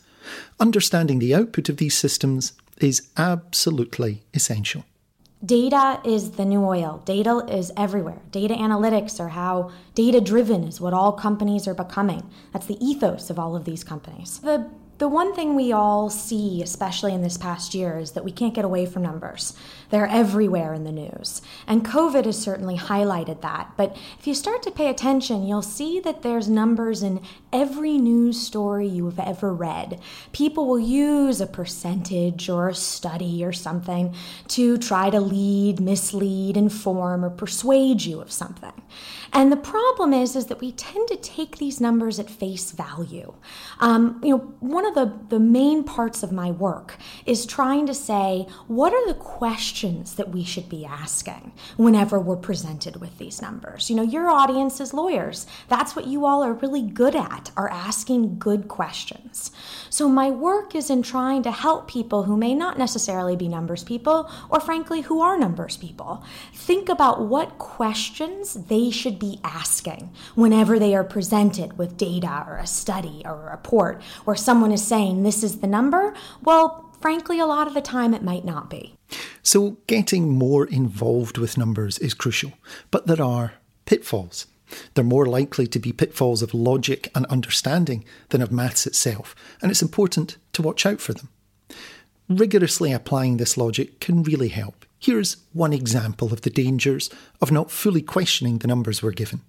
understanding 0.59 1.19
the 1.19 1.35
output 1.35 1.69
of 1.69 1.77
these 1.77 1.97
systems 1.97 2.53
is 2.77 3.09
absolutely 3.17 4.23
essential. 4.33 4.85
Data 5.43 6.01
is 6.03 6.31
the 6.31 6.43
new 6.43 6.65
oil. 6.65 7.01
Data 7.05 7.45
is 7.49 7.71
everywhere. 7.77 8.21
Data 8.31 8.53
analytics 8.53 9.21
are 9.21 9.29
how 9.29 9.71
data 9.95 10.19
driven 10.19 10.65
is 10.65 10.81
what 10.81 10.93
all 10.93 11.13
companies 11.13 11.65
are 11.65 11.73
becoming. 11.73 12.29
That's 12.51 12.65
the 12.65 12.83
ethos 12.85 13.29
of 13.29 13.39
all 13.39 13.55
of 13.55 13.63
these 13.63 13.83
companies. 13.83 14.39
The 14.39 14.69
the 14.99 15.07
one 15.07 15.33
thing 15.33 15.55
we 15.55 15.71
all 15.71 16.09
see, 16.09 16.61
especially 16.61 17.13
in 17.13 17.21
this 17.21 17.37
past 17.37 17.73
year, 17.73 17.97
is 17.97 18.11
that 18.11 18.25
we 18.25 18.33
can't 18.33 18.53
get 18.53 18.65
away 18.65 18.85
from 18.85 19.01
numbers. 19.01 19.53
They're 19.89 20.07
everywhere 20.07 20.73
in 20.73 20.83
the 20.83 20.91
news. 20.91 21.41
And 21.65 21.83
COVID 21.83 22.25
has 22.25 22.37
certainly 22.37 22.77
highlighted 22.77 23.41
that. 23.41 23.71
But 23.75 23.97
if 24.19 24.27
you 24.27 24.35
start 24.35 24.61
to 24.63 24.71
pay 24.71 24.87
attention, 24.87 25.47
you'll 25.47 25.63
see 25.63 25.99
that 26.01 26.21
there's 26.21 26.47
numbers 26.47 27.01
in 27.01 27.21
every 27.51 27.97
news 27.97 28.39
story 28.39 28.87
you've 28.87 29.19
ever 29.19 29.51
read. 29.53 29.99
People 30.31 30.67
will 30.67 30.79
use 30.79 31.41
a 31.41 31.47
percentage 31.47 32.49
or 32.49 32.69
a 32.69 32.75
study 32.75 33.43
or 33.43 33.51
something 33.51 34.13
to 34.49 34.77
try 34.77 35.09
to 35.09 35.19
lead, 35.19 35.79
mislead, 35.79 36.55
inform, 36.55 37.25
or 37.25 37.31
persuade 37.31 38.03
you 38.03 38.21
of 38.21 38.31
something. 38.31 38.73
And 39.33 39.51
the 39.51 39.57
problem 39.57 40.13
is, 40.13 40.35
is 40.35 40.47
that 40.47 40.59
we 40.59 40.71
tend 40.71 41.07
to 41.07 41.15
take 41.15 41.57
these 41.57 41.79
numbers 41.79 42.19
at 42.19 42.29
face 42.29 42.71
value. 42.71 43.33
Um, 43.79 44.19
you 44.23 44.37
know, 44.37 44.53
one 44.59 44.85
of 44.85 44.95
the, 44.95 45.19
the 45.29 45.39
main 45.39 45.83
parts 45.83 46.23
of 46.23 46.31
my 46.31 46.49
work 46.49 46.97
is 47.25 47.45
trying 47.45 47.85
to 47.87 47.93
say, 47.93 48.47
what 48.67 48.93
are 48.93 49.07
the 49.07 49.13
questions 49.13 49.78
that 50.15 50.29
we 50.29 50.43
should 50.43 50.67
be 50.67 50.85
asking 50.85 51.51
whenever 51.77 52.19
we're 52.19 52.35
presented 52.35 52.97
with 52.97 53.17
these 53.19 53.41
numbers? 53.41 53.89
You 53.89 53.95
know, 53.95 54.01
your 54.01 54.27
audience 54.27 54.79
is 54.79 54.93
lawyers. 54.93 55.45
That's 55.67 55.95
what 55.95 56.07
you 56.07 56.25
all 56.25 56.43
are 56.43 56.53
really 56.53 56.81
good 56.81 57.15
at, 57.15 57.51
are 57.55 57.69
asking 57.69 58.39
good 58.39 58.67
questions. 58.67 59.51
So 59.91 60.09
my 60.09 60.31
work 60.31 60.73
is 60.73 60.89
in 60.89 61.03
trying 61.03 61.43
to 61.43 61.51
help 61.51 61.87
people 61.87 62.23
who 62.23 62.35
may 62.35 62.55
not 62.55 62.79
necessarily 62.79 63.35
be 63.35 63.47
numbers 63.47 63.83
people, 63.83 64.29
or 64.49 64.59
frankly, 64.59 65.01
who 65.01 65.21
are 65.21 65.37
numbers 65.37 65.77
people, 65.77 66.23
think 66.53 66.89
about 66.89 67.21
what 67.21 67.59
questions 67.59 68.55
they 68.55 68.89
should 68.89 69.19
be 69.19 69.39
asking 69.43 70.09
whenever 70.33 70.79
they 70.79 70.95
are 70.95 71.03
presented 71.03 71.77
with 71.77 71.95
data 71.95 72.43
or 72.47 72.57
a 72.57 72.65
study 72.65 73.21
or 73.23 73.47
a 73.47 73.51
report 73.51 74.01
where 74.25 74.35
someone 74.35 74.71
is 74.71 74.79
is 74.79 74.87
saying 74.87 75.23
this 75.23 75.43
is 75.43 75.59
the 75.59 75.67
number, 75.67 76.13
well, 76.41 76.89
frankly, 77.01 77.39
a 77.39 77.45
lot 77.45 77.67
of 77.67 77.73
the 77.73 77.81
time 77.81 78.13
it 78.13 78.23
might 78.23 78.45
not 78.45 78.69
be. 78.69 78.98
So, 79.43 79.77
getting 79.87 80.29
more 80.29 80.65
involved 80.65 81.37
with 81.37 81.57
numbers 81.57 81.97
is 81.99 82.13
crucial, 82.13 82.53
but 82.91 83.07
there 83.07 83.21
are 83.21 83.53
pitfalls. 83.85 84.47
They're 84.93 85.03
more 85.03 85.25
likely 85.25 85.67
to 85.67 85.79
be 85.79 85.91
pitfalls 85.91 86.41
of 86.41 86.53
logic 86.53 87.11
and 87.15 87.25
understanding 87.25 88.05
than 88.29 88.41
of 88.41 88.51
maths 88.51 88.85
itself, 88.85 89.35
and 89.61 89.71
it's 89.71 89.81
important 89.81 90.37
to 90.53 90.61
watch 90.61 90.85
out 90.85 91.01
for 91.01 91.13
them. 91.13 91.29
Rigorously 92.27 92.91
applying 92.91 93.37
this 93.37 93.57
logic 93.57 93.99
can 93.99 94.21
really 94.21 94.49
help. 94.49 94.85
Here's 94.99 95.37
one 95.53 95.73
example 95.73 96.31
of 96.31 96.41
the 96.41 96.49
dangers 96.49 97.09
of 97.41 97.51
not 97.51 97.71
fully 97.71 98.01
questioning 98.01 98.59
the 98.59 98.67
numbers 98.67 99.01
we're 99.01 99.11
given. 99.11 99.41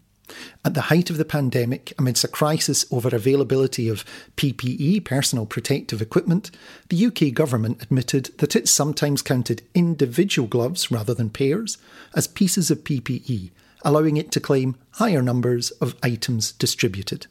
At 0.65 0.75
the 0.75 0.83
height 0.83 1.11
of 1.11 1.17
the 1.17 1.25
pandemic, 1.25 1.93
amidst 1.99 2.25
a 2.25 2.29
crisis 2.29 2.85
over 2.91 3.15
availability 3.15 3.89
of 3.89 4.05
PPE, 4.37 5.05
personal 5.05 5.47
protective 5.47 6.03
equipment, 6.03 6.51
the 6.89 7.07
UK 7.07 7.35
government 7.35 7.83
admitted 7.83 8.31
that 8.39 8.55
it 8.55 8.69
sometimes 8.69 9.23
counted 9.23 9.63
individual 9.75 10.49
gloves 10.49 10.91
rather 10.91 11.15
than 11.15 11.31
pairs 11.31 11.79
as 12.15 12.27
pieces 12.27 12.71
of 12.71 12.85
PPE, 12.85 13.51
allowing 13.83 14.17
it 14.17 14.31
to 14.33 14.41
claim 14.41 14.77
higher 14.93 15.23
numbers 15.23 15.71
of 15.73 15.97
items 16.03 16.53
distributed. 16.53 17.27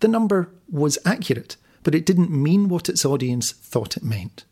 The 0.00 0.08
number 0.08 0.50
was 0.70 0.98
accurate, 1.04 1.56
but 1.82 1.94
it 1.94 2.06
didn't 2.06 2.30
mean 2.30 2.68
what 2.68 2.88
its 2.88 3.04
audience 3.04 3.52
thought 3.52 3.96
it 3.96 4.02
meant. 4.02 4.44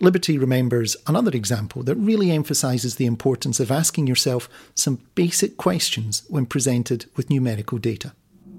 Liberty 0.00 0.38
remembers 0.38 0.96
another 1.06 1.32
example 1.32 1.82
that 1.82 1.96
really 1.96 2.30
emphasises 2.30 2.96
the 2.96 3.06
importance 3.06 3.58
of 3.58 3.70
asking 3.70 4.06
yourself 4.06 4.48
some 4.74 5.00
basic 5.14 5.56
questions 5.56 6.22
when 6.28 6.46
presented 6.46 7.06
with 7.16 7.30
numerical 7.30 7.78
data. 7.78 8.12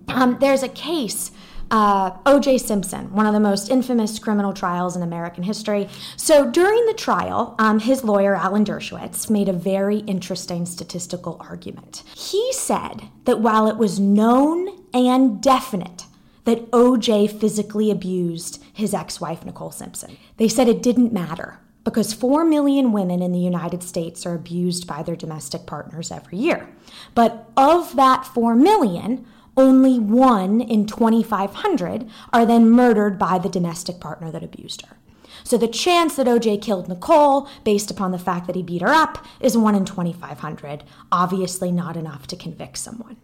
Um, 0.10 0.38
there's 0.40 0.64
a 0.64 0.70
case, 0.70 1.32
uh, 1.72 2.12
O.J. 2.26 2.58
Simpson, 2.58 3.14
one 3.14 3.28
of 3.28 3.34
the 3.34 3.40
most 3.40 3.70
infamous 3.70 4.18
criminal 4.20 4.54
trials 4.54 4.96
in 4.96 5.04
American 5.04 5.44
history. 5.44 5.88
So 6.18 6.50
during 6.50 6.86
the 6.88 6.94
trial, 6.94 7.56
um, 7.60 7.80
his 7.80 8.04
lawyer, 8.04 8.36
Alan 8.36 8.66
Dershowitz, 8.66 9.30
made 9.30 9.48
a 9.48 9.54
very 9.54 10.00
interesting 10.00 10.66
statistical 10.66 11.38
argument. 11.40 12.04
He 12.16 12.52
said 12.54 13.04
that 13.26 13.40
while 13.40 13.68
it 13.68 13.78
was 13.78 14.00
known 14.00 14.84
and 14.94 15.42
definite 15.42 16.06
that 16.50 16.72
OJ 16.72 17.40
physically 17.40 17.92
abused 17.92 18.64
his 18.74 18.96
ex 18.96 19.22
wife, 19.22 19.46
Nicole 19.46 19.70
Simpson. 19.70 20.18
They 20.38 20.48
said 20.48 20.68
it 20.68 20.82
didn't 20.82 21.14
matter 21.14 21.60
because 21.84 22.12
4 22.12 22.44
million 22.44 22.92
women 22.92 23.22
in 23.22 23.32
the 23.32 23.40
United 23.40 23.84
States 23.84 24.26
are 24.26 24.34
abused 24.34 24.88
by 24.88 25.04
their 25.04 25.16
domestic 25.16 25.68
partners 25.68 26.12
every 26.12 26.40
year. 26.40 26.68
But 27.14 27.50
of 27.56 27.96
that 27.98 28.26
4 28.26 28.56
million, 28.56 29.28
only 29.56 30.00
one 30.00 30.60
in 30.60 30.88
2,500 30.88 32.10
are 32.34 32.46
then 32.48 32.72
murdered 32.72 33.20
by 33.20 33.38
the 33.38 33.50
domestic 33.50 34.00
partner 34.00 34.32
that 34.32 34.44
abused 34.44 34.88
her. 34.88 34.98
So 35.44 35.56
the 35.56 35.68
chance 35.68 36.16
that 36.16 36.26
OJ 36.26 36.64
killed 36.64 36.90
Nicole, 36.90 37.48
based 37.64 37.92
upon 37.92 38.12
the 38.12 38.18
fact 38.18 38.48
that 38.48 38.56
he 38.56 38.64
beat 38.64 38.82
her 38.82 38.90
up, 38.90 39.24
is 39.40 39.56
1 39.56 39.76
in 39.76 39.86
2,500. 39.86 40.84
Obviously, 41.12 41.72
not 41.72 41.96
enough 41.96 42.26
to 42.28 42.36
convict 42.36 42.78
someone. 42.78 43.18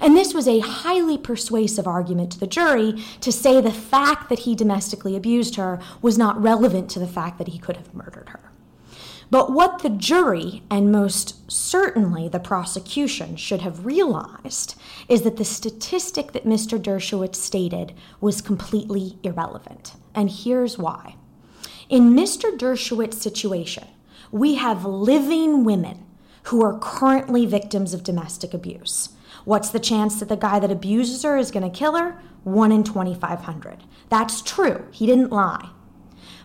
And 0.00 0.16
this 0.16 0.34
was 0.34 0.46
a 0.48 0.60
highly 0.60 1.18
persuasive 1.18 1.86
argument 1.86 2.32
to 2.32 2.40
the 2.40 2.46
jury 2.46 3.02
to 3.20 3.32
say 3.32 3.60
the 3.60 3.72
fact 3.72 4.28
that 4.28 4.40
he 4.40 4.54
domestically 4.54 5.16
abused 5.16 5.56
her 5.56 5.80
was 6.02 6.18
not 6.18 6.40
relevant 6.40 6.90
to 6.90 6.98
the 6.98 7.06
fact 7.06 7.38
that 7.38 7.48
he 7.48 7.58
could 7.58 7.76
have 7.76 7.94
murdered 7.94 8.30
her. 8.30 8.48
But 9.30 9.52
what 9.52 9.82
the 9.82 9.90
jury, 9.90 10.62
and 10.70 10.90
most 10.90 11.50
certainly 11.50 12.28
the 12.28 12.40
prosecution, 12.40 13.36
should 13.36 13.60
have 13.60 13.84
realized 13.84 14.74
is 15.08 15.22
that 15.22 15.36
the 15.36 15.44
statistic 15.44 16.32
that 16.32 16.46
Mr. 16.46 16.78
Dershowitz 16.78 17.36
stated 17.36 17.92
was 18.20 18.40
completely 18.40 19.18
irrelevant. 19.22 19.94
And 20.14 20.30
here's 20.30 20.78
why. 20.78 21.16
In 21.90 22.14
Mr. 22.14 22.56
Dershowitz's 22.56 23.20
situation, 23.20 23.86
we 24.30 24.54
have 24.54 24.84
living 24.84 25.64
women 25.64 26.04
who 26.44 26.62
are 26.62 26.78
currently 26.78 27.44
victims 27.44 27.92
of 27.92 28.02
domestic 28.02 28.54
abuse. 28.54 29.10
What's 29.44 29.70
the 29.70 29.80
chance 29.80 30.20
that 30.20 30.28
the 30.28 30.36
guy 30.36 30.58
that 30.58 30.70
abuses 30.70 31.22
her 31.22 31.36
is 31.36 31.50
going 31.50 31.70
to 31.70 31.78
kill 31.78 31.96
her? 31.96 32.20
1 32.44 32.72
in 32.72 32.84
2,500. 32.84 33.84
That's 34.08 34.42
true. 34.42 34.86
He 34.90 35.06
didn't 35.06 35.30
lie. 35.30 35.70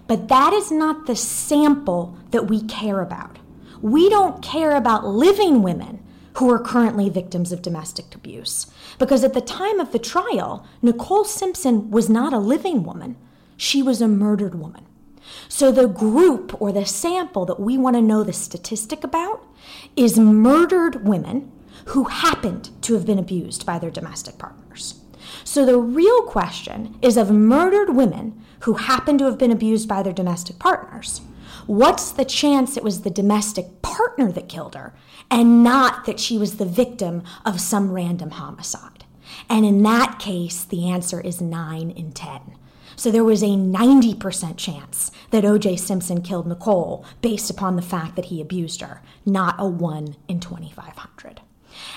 But 0.07 0.27
that 0.27 0.53
is 0.53 0.71
not 0.71 1.05
the 1.05 1.15
sample 1.15 2.17
that 2.31 2.47
we 2.47 2.61
care 2.63 3.01
about. 3.01 3.39
We 3.81 4.09
don't 4.09 4.41
care 4.41 4.75
about 4.75 5.05
living 5.05 5.61
women 5.61 6.03
who 6.37 6.49
are 6.49 6.59
currently 6.59 7.09
victims 7.09 7.51
of 7.51 7.61
domestic 7.61 8.13
abuse. 8.15 8.67
Because 8.97 9.23
at 9.23 9.33
the 9.33 9.41
time 9.41 9.79
of 9.79 9.91
the 9.91 9.99
trial, 9.99 10.65
Nicole 10.81 11.25
Simpson 11.25 11.91
was 11.91 12.09
not 12.09 12.33
a 12.33 12.39
living 12.39 12.83
woman, 12.83 13.17
she 13.55 13.83
was 13.83 14.01
a 14.01 14.07
murdered 14.07 14.55
woman. 14.55 14.85
So 15.47 15.71
the 15.71 15.87
group 15.87 16.59
or 16.61 16.71
the 16.71 16.85
sample 16.85 17.45
that 17.45 17.59
we 17.59 17.77
want 17.77 17.95
to 17.95 18.01
know 18.01 18.23
the 18.23 18.33
statistic 18.33 19.03
about 19.03 19.45
is 19.95 20.19
murdered 20.19 21.07
women 21.07 21.51
who 21.87 22.05
happened 22.05 22.69
to 22.83 22.93
have 22.93 23.05
been 23.05 23.19
abused 23.19 23.65
by 23.65 23.79
their 23.79 23.91
domestic 23.91 24.37
partners. 24.37 24.99
So 25.43 25.65
the 25.65 25.77
real 25.77 26.23
question 26.23 26.97
is 27.01 27.17
of 27.17 27.31
murdered 27.31 27.95
women 27.95 28.41
who 28.61 28.73
happen 28.73 29.17
to 29.17 29.25
have 29.25 29.37
been 29.37 29.51
abused 29.51 29.87
by 29.87 30.03
their 30.03 30.13
domestic 30.13 30.59
partners. 30.59 31.21
What's 31.65 32.11
the 32.11 32.25
chance 32.25 32.75
it 32.75 32.83
was 32.83 33.01
the 33.01 33.09
domestic 33.09 33.81
partner 33.81 34.31
that 34.31 34.49
killed 34.49 34.75
her 34.75 34.93
and 35.29 35.63
not 35.63 36.05
that 36.05 36.19
she 36.19 36.37
was 36.37 36.57
the 36.57 36.65
victim 36.65 37.23
of 37.45 37.61
some 37.61 37.91
random 37.91 38.31
homicide? 38.31 39.05
And 39.49 39.65
in 39.65 39.81
that 39.83 40.19
case, 40.19 40.63
the 40.63 40.89
answer 40.89 41.21
is 41.21 41.41
9 41.41 41.91
in 41.91 42.11
10. 42.11 42.41
So 42.95 43.11
there 43.11 43.23
was 43.23 43.41
a 43.41 43.47
90% 43.47 44.57
chance 44.57 45.11
that 45.31 45.45
O.J. 45.45 45.77
Simpson 45.77 46.21
killed 46.21 46.47
Nicole 46.47 47.05
based 47.21 47.49
upon 47.49 47.75
the 47.75 47.81
fact 47.81 48.15
that 48.15 48.25
he 48.25 48.39
abused 48.39 48.81
her, 48.81 49.01
not 49.25 49.55
a 49.57 49.67
1 49.67 50.15
in 50.27 50.39
2,500. 50.39 51.41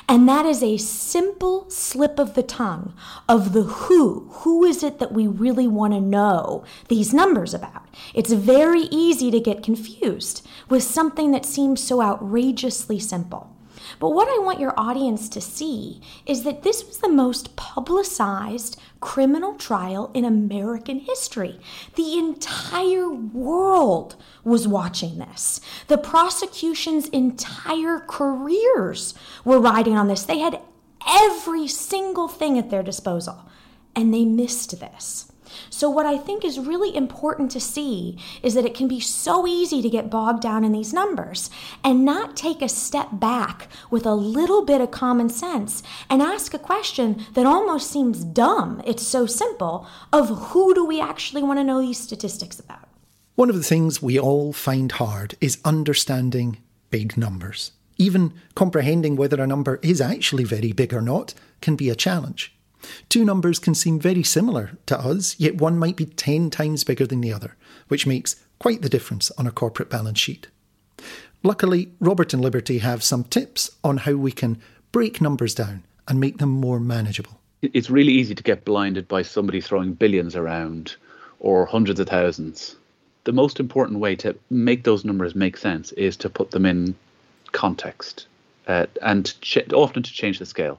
And 0.09 0.29
that 0.29 0.47
is 0.47 0.63
a 0.63 0.77
simple 0.77 1.69
slip 1.69 2.21
of 2.21 2.35
the 2.35 2.43
tongue 2.43 2.95
of 3.29 3.53
the 3.53 3.63
who. 3.63 4.29
Who 4.31 4.65
is 4.65 4.85
it 4.85 5.01
that 5.01 5.13
we 5.13 5.27
really 5.27 5.67
want 5.67 5.95
to 5.95 6.01
know 6.01 6.65
these 6.89 7.13
numbers 7.13 7.53
about? 7.53 7.89
It's 8.15 8.33
very 8.33 8.83
easy 8.83 9.33
to 9.33 9.41
get 9.41 9.65
confused 9.65 10.47
with 10.69 10.85
something 10.85 11.33
that 11.33 11.45
seems 11.45 11.83
so 11.83 12.01
outrageously 12.01 13.01
simple. 13.01 13.56
But 13.99 14.11
what 14.11 14.29
I 14.29 14.43
want 14.43 14.61
your 14.61 14.75
audience 14.77 15.29
to 15.31 15.41
see 15.41 16.01
is 16.27 16.43
that 16.45 16.63
this 16.63 16.85
was 16.85 16.99
the 16.99 17.09
most 17.09 17.57
publicized 17.57 18.81
criminal 19.01 19.55
trial 19.55 20.11
in 20.15 20.25
American 20.25 21.01
history. 21.01 21.61
The 21.95 22.19
entire 22.19 23.09
world 23.09 24.17
was 24.45 24.69
watching 24.69 25.19
this. 25.19 25.61
The 25.89 25.99
prosecution's 25.99 27.09
entire 27.09 28.01
careers 28.01 29.15
were 29.45 29.61
riding 29.61 29.97
on 29.97 30.09
this. 30.09 30.25
They 30.25 30.39
had 30.39 30.61
every 31.07 31.69
single 31.69 32.29
thing 32.29 32.59
at 32.59 32.71
their 32.71 32.83
disposal, 32.83 33.49
and 33.95 34.13
they 34.13 34.25
missed 34.25 34.81
this. 34.81 35.31
So, 35.71 35.89
what 35.91 36.07
I 36.07 36.19
think 36.19 36.45
is 36.45 36.59
really 36.59 36.95
important 36.95 37.51
to 37.53 37.61
see 37.61 38.19
is 38.43 38.55
that 38.55 38.65
it 38.65 38.75
can 38.75 38.89
be 38.89 39.01
so 39.01 39.47
easy 39.47 39.83
to 39.83 39.91
get 39.91 40.11
bogged 40.11 40.43
down 40.43 40.65
in 40.65 40.73
these 40.73 40.93
numbers 40.93 41.51
and 41.85 42.05
not 42.05 42.37
take 42.37 42.63
a 42.63 42.69
step 42.69 43.09
back 43.13 43.69
with 43.91 44.07
a 44.07 44.15
little 44.15 44.65
bit 44.65 44.81
of 44.81 44.91
common 44.91 45.29
sense 45.29 45.83
and 46.09 46.23
ask 46.23 46.55
a 46.55 46.59
question 46.59 47.25
that 47.35 47.47
almost 47.47 47.91
seems 47.91 48.25
dumb. 48.25 48.83
It's 48.87 49.07
so 49.07 49.27
simple 49.27 49.87
of 50.13 50.29
who 50.29 50.75
do 50.75 50.85
we 50.85 51.01
actually 51.01 51.43
want 51.43 51.59
to 51.59 51.65
know 51.65 51.81
these 51.81 51.99
statistics 51.99 52.59
about? 52.59 52.89
One 53.37 53.51
of 53.51 53.57
the 53.57 53.63
things 53.63 54.01
we 54.01 54.19
all 54.19 54.55
find 54.55 54.91
hard 54.93 55.35
is 55.43 55.59
understanding 55.65 56.57
big 56.91 57.19
numbers. 57.19 57.73
Even 57.99 58.33
comprehending 58.55 59.17
whether 59.17 59.43
a 59.43 59.47
number 59.47 59.79
is 59.83 60.01
actually 60.01 60.45
very 60.45 60.73
big 60.73 60.95
or 60.95 61.03
not 61.03 61.35
can 61.61 61.77
be 61.77 61.91
a 61.91 61.95
challenge. 61.95 62.56
Two 63.09 63.25
numbers 63.25 63.59
can 63.59 63.75
seem 63.75 63.99
very 63.99 64.23
similar 64.23 64.73
to 64.87 64.99
us, 64.99 65.35
yet 65.39 65.57
one 65.57 65.79
might 65.79 65.97
be 65.97 66.07
10 66.07 66.51
times 66.51 66.85
bigger 66.85 67.07
than 67.07 67.21
the 67.21 67.33
other, 67.33 67.57
which 67.89 68.07
makes 68.07 68.37
quite 68.59 68.83
the 68.83 68.89
difference 68.89 69.31
on 69.39 69.47
a 69.47 69.53
corporate 69.53 69.91
balance 69.91 70.19
sheet. 70.19 70.49
Luckily, 71.43 71.91
Robert 72.01 72.33
and 72.33 72.43
Liberty 72.43 72.79
have 72.79 73.03
some 73.03 73.25
tips 73.25 73.71
on 73.85 73.99
how 73.99 74.15
we 74.15 74.33
can 74.33 74.61
break 74.93 75.21
numbers 75.21 75.55
down 75.55 75.85
and 76.09 76.21
make 76.21 76.39
them 76.39 76.51
more 76.51 76.81
manageable. 76.81 77.41
It's 77.63 77.91
really 77.91 78.13
easy 78.13 78.35
to 78.35 78.43
get 78.43 78.65
blinded 78.65 79.09
by 79.09 79.23
somebody 79.23 79.61
throwing 79.61 79.93
billions 79.95 80.37
around 80.37 80.97
or 81.41 81.67
hundreds 81.67 82.01
of 82.01 82.09
thousands. 82.09 82.77
The 83.25 83.33
most 83.33 83.61
important 83.61 83.99
way 83.99 84.17
to 84.17 84.37
make 84.51 84.85
those 84.85 85.05
numbers 85.05 85.35
make 85.35 85.57
sense 85.57 85.93
is 85.93 86.17
to 86.19 86.31
put 86.31 86.51
them 86.51 86.65
in 86.65 86.95
context 87.53 88.27
uh, 88.67 88.87
and 89.03 89.41
ch- 89.41 89.73
often 89.73 90.03
to 90.03 90.13
change 90.13 90.39
the 90.39 90.47
scale 90.47 90.79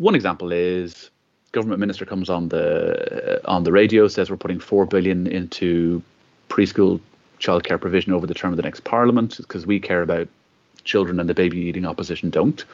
one 0.00 0.14
example 0.14 0.50
is 0.50 1.10
government 1.52 1.78
minister 1.78 2.06
comes 2.06 2.30
on 2.30 2.48
the 2.48 3.40
uh, 3.44 3.50
on 3.50 3.64
the 3.64 3.72
radio 3.72 4.08
says 4.08 4.30
we're 4.30 4.36
putting 4.36 4.58
four 4.58 4.86
billion 4.86 5.26
into 5.26 6.02
preschool 6.48 7.00
childcare 7.38 7.80
provision 7.80 8.12
over 8.12 8.26
the 8.26 8.34
term 8.34 8.52
of 8.52 8.56
the 8.56 8.62
next 8.62 8.84
parliament 8.84 9.36
because 9.36 9.66
we 9.66 9.78
care 9.78 10.02
about 10.02 10.26
children 10.84 11.20
and 11.20 11.28
the 11.28 11.34
baby 11.34 11.58
eating 11.58 11.84
opposition 11.84 12.30
don't. 12.30 12.64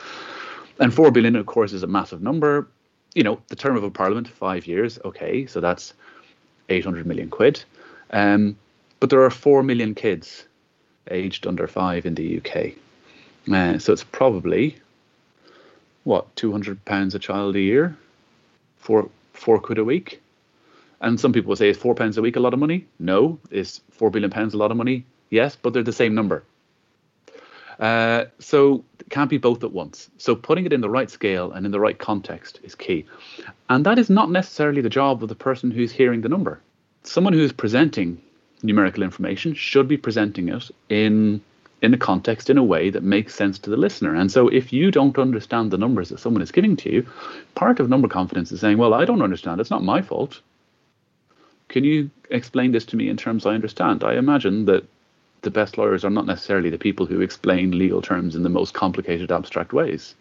And 0.79 0.95
four 0.95 1.11
billion, 1.11 1.37
of 1.37 1.47
course, 1.47 1.73
is 1.73 1.83
a 1.83 1.87
massive 1.87 2.23
number. 2.23 2.69
you 3.15 3.23
know, 3.23 3.41
the 3.49 3.57
term 3.57 3.77
of 3.77 3.83
a 3.83 3.91
parliament, 3.91 4.29
five 4.29 4.67
years. 4.67 4.99
Okay, 5.05 5.47
so 5.47 5.61
that's 5.61 5.95
800 6.69 7.07
million 7.07 7.31
quid. 7.31 7.65
Um, 8.11 8.57
but 9.01 9.11
there 9.11 9.23
are 9.23 9.31
4 9.31 9.63
million 9.63 9.95
kids 9.95 10.45
aged 11.11 11.47
under 11.47 11.67
five 11.67 12.05
in 12.05 12.15
the 12.15 12.39
UK. 12.39 12.75
Uh, 13.51 13.79
so 13.79 13.93
it's 13.93 14.05
probably, 14.05 14.77
what, 16.07 16.35
200 16.37 16.85
pounds 16.85 17.17
a 17.17 17.19
child 17.19 17.57
a 17.57 17.61
year? 17.61 17.97
Four, 18.77 19.11
four 19.33 19.59
quid 19.59 19.79
a 19.79 19.85
week? 19.85 20.23
And 21.01 21.19
some 21.19 21.33
people 21.33 21.55
say, 21.57 21.69
is 21.69 21.77
four 21.77 21.97
pounds 21.97 22.17
a 22.17 22.23
week 22.23 22.37
a 22.37 22.41
lot 22.41 22.55
of 22.55 22.61
money? 22.61 22.87
No. 23.01 23.41
Is 23.51 23.81
four 23.91 24.11
billion 24.11 24.31
pounds 24.31 24.55
a 24.55 24.57
lot 24.57 24.71
of 24.71 24.77
money? 24.77 25.05
Yes, 25.31 25.57
but 25.57 25.73
they're 25.73 25.83
the 25.83 25.93
same 25.93 26.15
number. 26.15 26.45
Uh, 27.81 28.27
so 28.39 28.85
it 29.01 29.11
can't 29.11 29.29
be 29.29 29.37
both 29.37 29.65
at 29.65 29.73
once. 29.73 30.09
So 30.17 30.37
putting 30.37 30.65
it 30.65 30.73
in 30.73 30.81
the 30.81 30.89
right 30.89 31.11
scale 31.11 31.51
and 31.51 31.67
in 31.67 31.73
the 31.73 31.81
right 31.81 31.99
context 31.99 32.61
is 32.63 32.77
key. 32.77 33.05
And 33.69 33.85
that 33.85 33.99
is 33.99 34.09
not 34.09 34.31
necessarily 34.31 34.83
the 34.83 34.89
job 34.89 35.25
of 35.25 35.29
the 35.29 35.35
person 35.35 35.73
who's 35.73 35.91
hearing 35.91 36.21
the 36.21 36.29
number. 36.29 36.61
Someone 37.03 37.33
who's 37.33 37.53
presenting 37.53 38.23
numerical 38.63 39.03
information 39.03 39.55
should 39.55 39.89
be 39.89 39.97
presenting 39.97 40.49
it 40.51 40.71
in 40.89 41.43
in 41.83 41.93
a 41.93 41.99
context 41.99 42.49
in 42.49 42.59
a 42.59 42.65
way 42.65 42.91
that 42.91 43.03
makes 43.03 43.35
sense 43.35 43.59
to 43.59 43.71
the 43.71 43.77
listener. 43.77 44.15
And 44.15 44.33
so 44.33 44.49
if 44.49 44.73
you 44.73 44.91
don't 44.91 45.19
understand 45.19 45.71
the 45.71 45.79
numbers 45.79 46.09
that 46.09 46.21
someone 46.21 46.43
is 46.43 46.51
giving 46.51 46.77
to 46.79 46.91
you, 46.91 47.07
part 47.55 47.81
of 47.81 47.89
number 47.89 48.09
confidence 48.09 48.51
is 48.51 48.61
saying, 48.61 48.79
well, 48.79 48.95
I 48.95 49.05
don't 49.05 49.23
understand. 49.23 49.61
It's 49.61 49.71
not 49.71 49.85
my 49.85 50.01
fault. 50.01 50.41
Can 51.69 51.85
you 51.85 52.11
explain 52.31 52.73
this 52.73 52.87
to 52.87 52.97
me 52.97 53.09
in 53.09 53.17
terms 53.17 53.45
I 53.45 53.55
understand? 53.55 54.05
I 54.05 54.15
imagine 54.15 54.65
that 54.67 54.85
the 55.43 55.51
best 55.51 55.77
lawyers 55.77 56.05
are 56.05 56.11
not 56.11 56.27
necessarily 56.27 56.71
the 56.71 56.79
people 56.79 57.07
who 57.07 57.21
explain 57.21 57.79
legal 57.79 58.01
terms 58.01 58.35
in 58.35 58.43
the 58.43 58.49
most 58.49 58.73
complicated, 58.73 59.31
abstract 59.31 59.73
ways. 59.73 60.15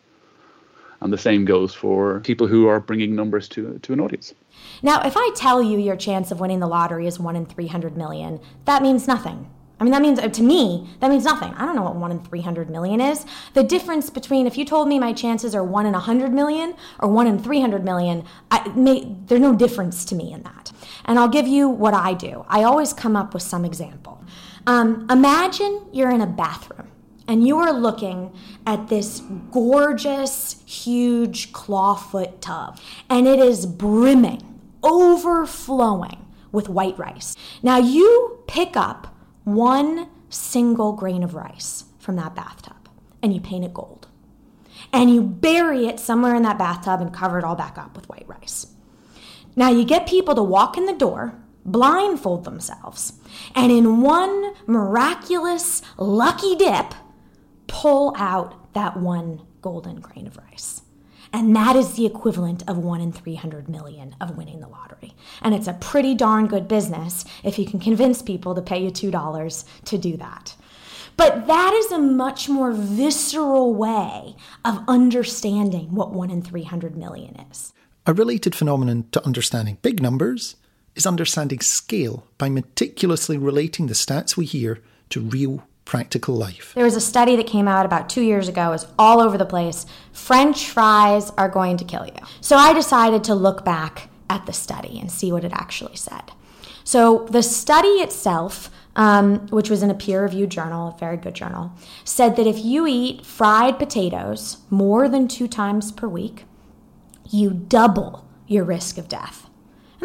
And 1.02 1.14
the 1.14 1.18
same 1.18 1.46
goes 1.46 1.74
for 1.74 2.20
people 2.22 2.48
who 2.48 2.68
are 2.68 2.80
bringing 2.80 3.16
numbers 3.16 3.48
to, 3.50 3.80
to 3.80 3.94
an 3.94 4.00
audience. 4.00 4.34
Now, 4.82 5.02
if 5.02 5.16
I 5.16 5.32
tell 5.36 5.62
you 5.62 5.78
your 5.78 5.96
chance 5.96 6.32
of 6.32 6.40
winning 6.40 6.60
the 6.60 6.68
lottery 6.68 7.06
is 7.08 7.20
1 7.20 7.36
in 7.36 7.46
300 7.46 7.96
million, 7.96 8.40
that 8.66 8.82
means 8.82 9.08
nothing. 9.08 9.50
I 9.80 9.84
mean, 9.84 9.92
that 9.92 10.02
means, 10.02 10.20
to 10.20 10.42
me, 10.42 10.90
that 11.02 11.10
means 11.10 11.26
nothing. 11.26 11.54
I 11.56 11.66
don't 11.66 11.76
know 11.76 11.84
what 11.84 11.96
1 11.96 12.12
in 12.12 12.24
300 12.24 12.70
million 12.70 13.02
is. 13.02 13.26
The 13.54 13.64
difference 13.64 14.10
between 14.10 14.48
if 14.48 14.58
you 14.58 14.64
told 14.64 14.88
me 14.88 15.00
my 15.00 15.12
chances 15.12 15.54
are 15.54 15.64
1 15.64 15.86
in 15.86 15.92
100 15.92 16.34
million 16.34 16.76
or 17.00 17.10
1 17.10 17.28
in 17.28 17.40
300 17.40 17.84
million, 17.84 18.24
I, 18.50 18.70
may, 18.70 19.16
there's 19.26 19.42
no 19.42 19.54
difference 19.54 20.06
to 20.06 20.16
me 20.16 20.32
in 20.32 20.44
that. 20.44 20.72
And 21.04 21.20
I'll 21.20 21.28
give 21.28 21.48
you 21.48 21.68
what 21.68 21.94
I 21.94 22.14
do. 22.14 22.46
I 22.48 22.64
always 22.64 22.94
come 22.94 23.18
up 23.18 23.34
with 23.34 23.44
some 23.44 23.66
example. 23.66 24.24
Um, 24.66 25.08
imagine 25.10 25.86
you're 25.92 26.12
in 26.12 26.22
a 26.22 26.28
bathroom 26.28 26.88
and 27.28 27.46
you 27.46 27.58
are 27.58 27.74
looking 27.74 28.32
at 28.66 28.88
this 28.88 29.22
gorgeous, 29.52 30.64
huge 30.66 31.52
clawfoot 31.52 32.40
tub, 32.40 32.80
and 33.10 33.28
it 33.28 33.40
is 33.40 33.66
brimming, 33.66 34.62
overflowing 34.84 36.26
with 36.52 36.70
white 36.70 36.98
rice. 36.98 37.36
Now 37.62 37.78
you 37.78 38.44
pick 38.48 38.78
up 38.78 39.15
one 39.46 40.10
single 40.30 40.94
grain 40.94 41.24
of 41.24 41.34
rice 41.34 41.86
from 41.98 42.18
that 42.18 42.36
bathtub 42.36 42.90
and 43.24 43.34
you 43.34 43.40
paint 43.40 43.64
it 43.64 43.74
gold. 43.74 44.08
And 44.92 45.10
you 45.10 45.22
bury 45.22 45.88
it 45.88 46.00
somewhere 46.00 46.36
in 46.36 46.44
that 46.44 46.58
bathtub 46.58 47.02
and 47.02 47.14
cover 47.14 47.40
it 47.40 47.44
all 47.44 47.56
back 47.56 47.78
up 47.78 47.96
with 47.96 48.10
white 48.10 48.28
rice. 48.28 48.68
Now 49.56 49.70
you 49.70 49.86
get 49.86 50.06
people 50.06 50.36
to 50.36 50.44
walk 50.44 50.78
in 50.78 50.86
the 50.86 50.94
door 50.94 51.36
blindfold 51.66 52.44
themselves, 52.44 53.14
and 53.56 53.72
in 53.72 54.02
one 54.02 54.54
miraculous, 54.68 55.82
lucky 55.98 56.56
dip, 56.56 56.94
pull 57.68 58.14
out 58.18 58.74
that 58.74 58.98
one 58.98 59.42
golden 59.62 60.00
grain 60.00 60.28
of 60.28 60.38
rice. 60.38 60.84
And 61.36 61.54
that 61.54 61.76
is 61.76 61.96
the 61.96 62.06
equivalent 62.06 62.64
of 62.66 62.78
one 62.78 63.02
in 63.02 63.12
300 63.12 63.68
million 63.68 64.16
of 64.22 64.38
winning 64.38 64.62
the 64.62 64.70
lottery. 64.70 65.14
And 65.42 65.54
it's 65.54 65.68
a 65.68 65.74
pretty 65.74 66.16
darn 66.16 66.48
good 66.48 66.66
business 66.66 67.26
if 67.44 67.60
you 67.60 67.66
can 67.66 67.82
convince 67.82 68.22
people 68.22 68.56
to 68.56 68.62
pay 68.62 68.82
you 68.82 68.90
$2 68.90 69.66
to 69.84 69.98
do 69.98 70.16
that. 70.16 70.56
But 71.18 71.46
that 71.48 71.74
is 71.74 71.92
a 71.92 72.00
much 72.00 72.48
more 72.48 72.72
visceral 72.72 73.74
way 73.74 74.38
of 74.64 74.82
understanding 74.88 75.94
what 75.94 76.14
one 76.14 76.32
in 76.32 76.42
300 76.42 76.96
million 76.96 77.36
is. 77.52 77.74
A 78.06 78.14
related 78.14 78.56
phenomenon 78.56 79.06
to 79.12 79.26
understanding 79.26 79.78
big 79.82 80.02
numbers 80.02 80.56
is 80.96 81.06
understanding 81.06 81.60
scale 81.60 82.26
by 82.38 82.48
meticulously 82.48 83.38
relating 83.38 83.88
the 83.88 83.94
stats 83.94 84.38
we 84.38 84.46
hear 84.46 84.82
to 85.10 85.20
real 85.20 85.68
practical 85.86 86.36
life. 86.36 86.74
There 86.76 86.84
was 86.84 86.96
a 86.96 87.02
study 87.02 87.36
that 87.36 87.48
came 87.48 87.68
out 87.68 87.86
about 87.86 88.10
two 88.10 88.22
years 88.22 88.48
ago, 88.48 88.74
is 88.74 88.88
all 88.98 89.22
over 89.22 89.38
the 89.38 89.46
place. 89.46 89.86
French 90.12 90.70
fries 90.70 91.30
are 91.38 91.48
going 91.48 91.78
to 91.78 91.86
kill 91.86 92.06
you. 92.06 92.18
So 92.42 92.58
I 92.58 92.74
decided 92.74 93.24
to 93.26 93.36
look 93.36 93.64
back 93.64 94.10
at 94.30 94.46
the 94.48 94.54
study 94.54 95.00
and 95.00 95.12
see 95.12 95.32
what 95.32 95.44
it 95.44 95.54
actually 95.54 95.96
said. 95.96 96.32
So 96.84 97.28
the 97.30 97.44
study 97.44 98.00
itself, 98.02 98.70
um, 98.96 99.48
which 99.48 99.70
was 99.70 99.84
in 99.84 99.92
a 99.92 99.96
peer 99.96 100.24
reviewed 100.24 100.50
journal, 100.50 100.90
a 100.90 101.00
very 101.00 101.18
good 101.18 101.36
journal, 101.36 101.72
said 102.04 102.36
that 102.36 102.48
if 102.48 102.64
you 102.64 102.88
eat 102.88 103.26
fried 103.26 103.78
potatoes 103.78 104.58
more 104.70 105.08
than 105.08 105.28
two 105.28 105.48
times 105.48 105.92
per 105.92 106.08
week, 106.08 106.46
you 107.30 107.52
double 107.52 108.28
your 108.48 108.64
risk 108.64 108.98
of 108.98 109.08
death. 109.08 109.50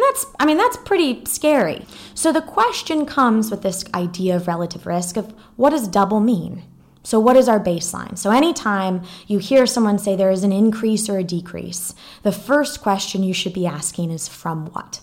And 0.01 0.15
that's, 0.15 0.27
I 0.41 0.47
mean, 0.47 0.57
that's 0.57 0.79
pretty 0.79 1.27
scary. 1.27 1.85
So 2.15 2.33
the 2.33 2.41
question 2.41 3.05
comes 3.05 3.51
with 3.51 3.61
this 3.61 3.85
idea 3.93 4.35
of 4.35 4.49
relative 4.49 4.87
risk 4.87 5.19
of 5.19 5.35
what 5.57 5.71
does 5.71 5.89
double 5.89 6.21
mean? 6.21 6.63
So, 7.03 7.19
what 7.21 7.37
is 7.37 7.49
our 7.49 7.61
baseline? 7.61 8.17
So, 8.17 8.31
anytime 8.31 9.03
you 9.27 9.39
hear 9.39 9.67
someone 9.67 9.99
say 9.99 10.17
there 10.17 10.31
is 10.31 10.45
an 10.45 10.53
increase 10.53 11.09
or 11.09 11.19
a 11.19 11.25
decrease, 11.25 11.95
the 12.23 12.33
first 12.33 12.83
question 12.83 13.23
you 13.23 13.33
should 13.33 13.55
be 13.55 13.67
asking 13.67 14.11
is 14.11 14.29
from 14.29 14.67
what? 14.67 15.01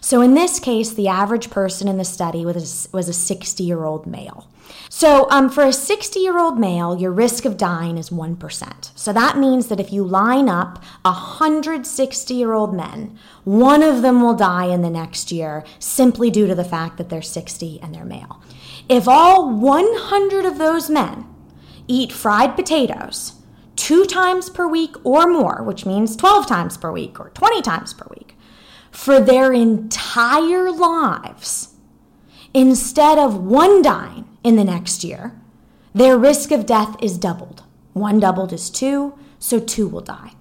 So, 0.00 0.22
in 0.22 0.34
this 0.34 0.58
case, 0.58 0.94
the 0.94 1.08
average 1.08 1.50
person 1.50 1.88
in 1.88 1.98
the 1.98 2.04
study 2.04 2.46
was 2.46 2.86
a, 2.86 2.96
was 2.96 3.08
a 3.10 3.12
60 3.12 3.64
year 3.64 3.84
old 3.84 4.06
male. 4.06 4.48
So, 4.88 5.28
um, 5.30 5.50
for 5.50 5.64
a 5.64 5.72
60 5.72 6.20
year 6.20 6.38
old 6.38 6.58
male, 6.58 6.96
your 6.96 7.12
risk 7.12 7.44
of 7.44 7.56
dying 7.56 7.98
is 7.98 8.10
1%. 8.10 8.90
So, 8.94 9.12
that 9.12 9.36
means 9.36 9.66
that 9.68 9.80
if 9.80 9.92
you 9.92 10.04
line 10.04 10.48
up 10.48 10.82
160 11.02 12.34
year 12.34 12.52
old 12.52 12.74
men, 12.74 13.18
one 13.44 13.82
of 13.82 14.02
them 14.02 14.22
will 14.22 14.34
die 14.34 14.66
in 14.66 14.82
the 14.82 14.90
next 14.90 15.32
year 15.32 15.64
simply 15.78 16.30
due 16.30 16.46
to 16.46 16.54
the 16.54 16.64
fact 16.64 16.96
that 16.96 17.08
they're 17.08 17.22
60 17.22 17.80
and 17.82 17.94
they're 17.94 18.04
male. 18.04 18.42
If 18.88 19.08
all 19.08 19.50
100 19.50 20.44
of 20.44 20.58
those 20.58 20.88
men 20.88 21.26
eat 21.88 22.12
fried 22.12 22.56
potatoes 22.56 23.34
two 23.76 24.04
times 24.04 24.48
per 24.50 24.66
week 24.66 24.96
or 25.04 25.26
more, 25.26 25.62
which 25.62 25.86
means 25.86 26.16
12 26.16 26.46
times 26.46 26.76
per 26.76 26.90
week 26.90 27.20
or 27.20 27.30
20 27.30 27.62
times 27.62 27.92
per 27.92 28.06
week, 28.16 28.36
for 28.90 29.20
their 29.20 29.52
entire 29.52 30.70
lives, 30.70 31.74
instead 32.54 33.18
of 33.18 33.44
one 33.44 33.82
dying 33.82 34.25
in 34.46 34.54
the 34.54 34.62
next 34.62 35.02
year, 35.02 35.32
their 35.92 36.16
risk 36.16 36.52
of 36.52 36.66
death 36.66 36.94
is 37.02 37.18
doubled. 37.18 37.64
One 37.94 38.20
doubled 38.20 38.52
is 38.52 38.70
two, 38.70 39.18
so 39.40 39.58
two 39.58 39.88
will 39.88 40.02
die. 40.02 40.34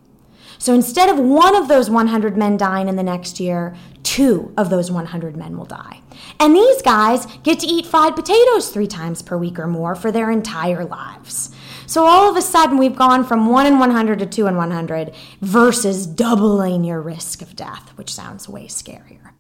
So 0.60 0.76
instead 0.76 1.10
of 1.10 1.18
one 1.18 1.56
of 1.56 1.68
those 1.68 1.90
100 1.90 2.38
men 2.38 2.56
dying 2.56 2.88
in 2.88 2.98
the 2.98 3.04
next 3.04 3.40
year, 3.40 3.76
two 4.04 4.54
of 4.58 4.70
those 4.70 4.92
100 4.92 5.36
men 5.36 5.58
will 5.58 5.66
die. 5.66 6.02
And 6.40 6.56
these 6.56 6.84
guys 6.84 7.26
get 7.42 7.60
to 7.62 7.68
eat 7.68 7.88
fried 7.88 8.16
potatoes 8.16 8.70
three 8.70 8.86
times 8.86 9.24
per 9.24 9.38
week 9.38 9.58
or 9.58 9.66
more 9.66 9.96
for 9.96 10.12
their 10.12 10.30
entire 10.30 10.86
lives. 10.86 11.50
So 11.88 12.06
all 12.06 12.30
of 12.30 12.38
a 12.38 12.44
sudden, 12.44 12.78
we've 12.78 12.96
gone 12.96 13.26
from 13.26 13.48
1 13.48 13.66
in 13.66 13.80
100 13.80 14.20
to 14.20 14.28
2 14.28 14.46
in 14.46 14.56
100 14.56 15.16
versus 15.42 16.06
doubling 16.06 16.84
your 16.84 17.02
risk 17.02 17.42
of 17.42 17.56
death, 17.56 17.90
which 17.96 18.14
sounds 18.14 18.48
way 18.48 18.68
scarier. 18.68 19.32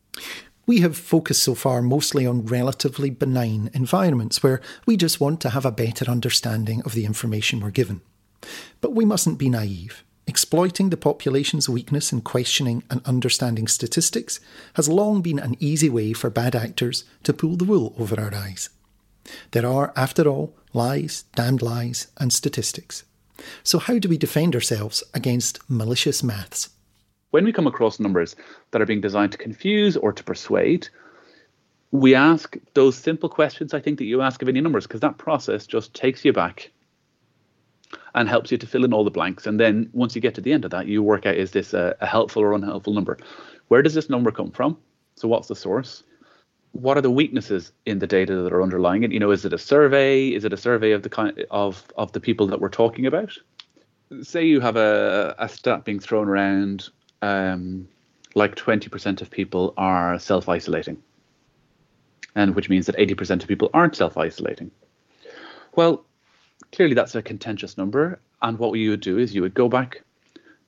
We 0.65 0.81
have 0.81 0.97
focused 0.97 1.43
so 1.43 1.53
far 1.53 1.81
mostly 1.81 2.25
on 2.25 2.45
relatively 2.45 3.11
benign 3.11 3.69
environments 3.73 4.41
where 4.41 4.61
we 4.85 4.97
just 4.97 5.19
want 5.19 5.39
to 5.41 5.51
have 5.51 5.65
a 5.65 5.71
better 5.71 6.09
understanding 6.09 6.81
of 6.83 6.93
the 6.93 7.05
information 7.05 7.59
we're 7.59 7.69
given. 7.69 8.01
But 8.81 8.93
we 8.93 9.05
mustn't 9.05 9.37
be 9.37 9.49
naive. 9.49 10.03
Exploiting 10.27 10.89
the 10.89 10.97
population's 10.97 11.69
weakness 11.69 12.11
in 12.11 12.21
questioning 12.21 12.83
and 12.89 13.01
understanding 13.05 13.67
statistics 13.67 14.39
has 14.73 14.89
long 14.89 15.21
been 15.21 15.37
an 15.37 15.55
easy 15.59 15.89
way 15.89 16.13
for 16.13 16.31
bad 16.31 16.55
actors 16.55 17.03
to 17.23 17.33
pull 17.33 17.55
the 17.57 17.65
wool 17.65 17.93
over 17.99 18.19
our 18.19 18.33
eyes. 18.33 18.69
There 19.51 19.67
are, 19.67 19.93
after 19.95 20.27
all, 20.27 20.55
lies, 20.73 21.25
damned 21.35 21.61
lies, 21.61 22.07
and 22.17 22.33
statistics. 22.33 23.03
So, 23.63 23.77
how 23.77 23.99
do 23.99 24.09
we 24.09 24.17
defend 24.17 24.55
ourselves 24.55 25.03
against 25.13 25.59
malicious 25.69 26.23
maths? 26.23 26.69
When 27.35 27.43
we 27.43 27.51
come 27.51 27.67
across 27.67 27.99
numbers 27.99 28.33
that 28.71 28.81
are 28.81 28.85
being 28.85 29.01
designed 29.01 29.33
to 29.33 29.37
confuse 29.37 29.97
or 29.97 30.13
to 30.13 30.23
persuade, 30.23 30.87
we 31.91 32.15
ask 32.15 32.55
those 32.75 32.95
simple 32.95 33.27
questions 33.27 33.73
I 33.73 33.81
think 33.81 33.97
that 33.97 34.05
you 34.05 34.21
ask 34.21 34.41
of 34.41 34.47
any 34.47 34.61
numbers 34.61 34.87
because 34.87 35.01
that 35.01 35.17
process 35.17 35.67
just 35.67 35.93
takes 35.93 36.23
you 36.23 36.31
back 36.31 36.71
and 38.13 38.29
helps 38.29 38.53
you 38.53 38.57
to 38.57 38.65
fill 38.65 38.85
in 38.85 38.93
all 38.93 39.03
the 39.03 39.11
blanks. 39.11 39.47
And 39.47 39.59
then 39.59 39.89
once 39.91 40.15
you 40.15 40.21
get 40.21 40.33
to 40.35 40.41
the 40.41 40.53
end 40.53 40.63
of 40.63 40.71
that, 40.71 40.87
you 40.87 41.03
work 41.03 41.25
out 41.25 41.35
is 41.35 41.51
this 41.51 41.73
a, 41.73 41.93
a 41.99 42.05
helpful 42.05 42.41
or 42.41 42.53
unhelpful 42.53 42.93
number? 42.93 43.17
Where 43.67 43.81
does 43.81 43.95
this 43.95 44.09
number 44.09 44.31
come 44.31 44.51
from? 44.51 44.77
So 45.15 45.27
what's 45.27 45.49
the 45.49 45.57
source? 45.57 46.03
What 46.71 46.97
are 46.97 47.01
the 47.01 47.11
weaknesses 47.11 47.73
in 47.85 47.99
the 47.99 48.07
data 48.07 48.43
that 48.43 48.53
are 48.53 48.63
underlying 48.63 49.03
it? 49.03 49.11
You 49.11 49.19
know, 49.19 49.31
is 49.31 49.43
it 49.43 49.51
a 49.51 49.57
survey? 49.57 50.29
Is 50.29 50.45
it 50.45 50.53
a 50.53 50.57
survey 50.57 50.91
of 50.93 51.03
the 51.03 51.09
kind 51.09 51.45
of 51.51 51.83
of 51.97 52.13
the 52.13 52.21
people 52.21 52.47
that 52.47 52.61
we're 52.61 52.69
talking 52.69 53.05
about? 53.05 53.33
Say 54.21 54.45
you 54.45 54.61
have 54.61 54.77
a, 54.77 55.35
a 55.37 55.49
stat 55.49 55.83
being 55.83 55.99
thrown 55.99 56.29
around 56.29 56.89
um, 57.21 57.87
like 58.35 58.55
20% 58.55 59.21
of 59.21 59.31
people 59.31 59.73
are 59.77 60.19
self 60.19 60.49
isolating, 60.49 61.01
and 62.35 62.55
which 62.55 62.69
means 62.69 62.85
that 62.85 62.97
80% 62.97 63.41
of 63.41 63.47
people 63.47 63.69
aren't 63.73 63.95
self 63.95 64.17
isolating. 64.17 64.71
Well, 65.75 66.05
clearly 66.71 66.95
that's 66.95 67.15
a 67.15 67.21
contentious 67.21 67.77
number. 67.77 68.19
And 68.41 68.59
what 68.59 68.77
you 68.77 68.91
would 68.91 69.01
do 69.01 69.17
is 69.17 69.33
you 69.33 69.41
would 69.41 69.53
go 69.53 69.69
back 69.69 70.01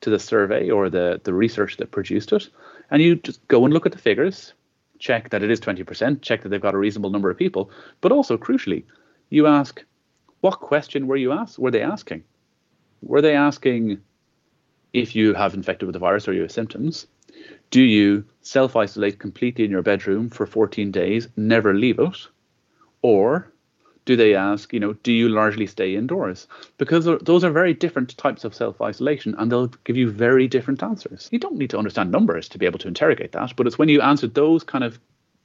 to 0.02 0.10
the 0.10 0.20
survey 0.20 0.70
or 0.70 0.90
the, 0.90 1.20
the 1.24 1.34
research 1.34 1.78
that 1.78 1.92
produced 1.92 2.32
it, 2.32 2.50
and 2.92 3.02
you 3.02 3.16
just 3.16 3.46
go 3.48 3.66
and 3.66 3.74
look 3.74 3.86
at 3.86 3.92
the 3.92 3.98
figures, 3.98 4.54
check 5.00 5.30
that 5.30 5.44
it 5.44 5.52
is 5.52 5.60
20%, 5.60 6.22
check 6.22 6.42
that 6.44 6.50
they've 6.50 6.62
got 6.62 6.76
a 6.76 6.78
reasonable 6.78 7.10
number 7.10 7.30
of 7.30 7.38
people, 7.38 7.70
but 8.02 8.12
also 8.12 8.38
crucially, 8.38 8.84
you 9.30 9.48
ask, 9.48 9.84
what 10.42 10.60
question 10.60 11.08
were 11.08 11.16
you 11.16 11.32
asked? 11.32 11.60
Were 11.60 11.72
they 11.72 11.82
asking? 11.82 12.24
Were 13.02 13.22
they 13.22 13.36
asking 13.36 14.02
if 14.98 15.16
you 15.16 15.34
have 15.34 15.54
infected 15.54 15.86
with 15.86 15.94
the 15.94 16.00
virus 16.00 16.28
or 16.28 16.34
you 16.34 16.42
have 16.42 16.52
symptoms? 16.52 17.08
Do 17.70 17.82
you 17.82 18.26
self 18.42 18.76
isolate 18.76 19.20
completely 19.20 19.66
in 19.66 19.72
your 19.72 19.84
bedroom 19.84 20.30
for 20.30 20.46
14 20.46 20.92
days, 20.92 21.28
never 21.36 21.74
leave 21.74 22.00
it? 22.00 22.28
Or 23.02 23.52
do 24.06 24.16
they 24.16 24.34
ask, 24.34 24.74
you 24.74 24.80
know, 24.80 24.94
do 24.94 25.12
you 25.12 25.30
largely 25.30 25.68
stay 25.68 25.96
indoors? 25.96 26.48
Because 26.78 27.06
those 27.06 27.44
are 27.44 27.52
very 27.52 27.74
different 27.74 28.18
types 28.18 28.44
of 28.44 28.56
self 28.56 28.82
isolation 28.82 29.36
and 29.38 29.52
they'll 29.52 29.68
give 29.84 29.98
you 29.98 30.10
very 30.10 30.48
different 30.48 30.82
answers. 30.82 31.30
You 31.32 31.40
don't 31.40 31.58
need 31.58 31.70
to 31.72 31.78
understand 31.78 32.10
numbers 32.10 32.50
to 32.50 32.58
be 32.58 32.66
able 32.66 32.80
to 32.80 32.88
interrogate 32.88 33.34
that, 33.34 33.54
but 33.56 33.68
it's 33.68 33.78
when 33.78 33.90
you 33.90 34.02
answer 34.02 34.28
those 34.28 34.64
kind 34.64 34.84
of 34.84 34.98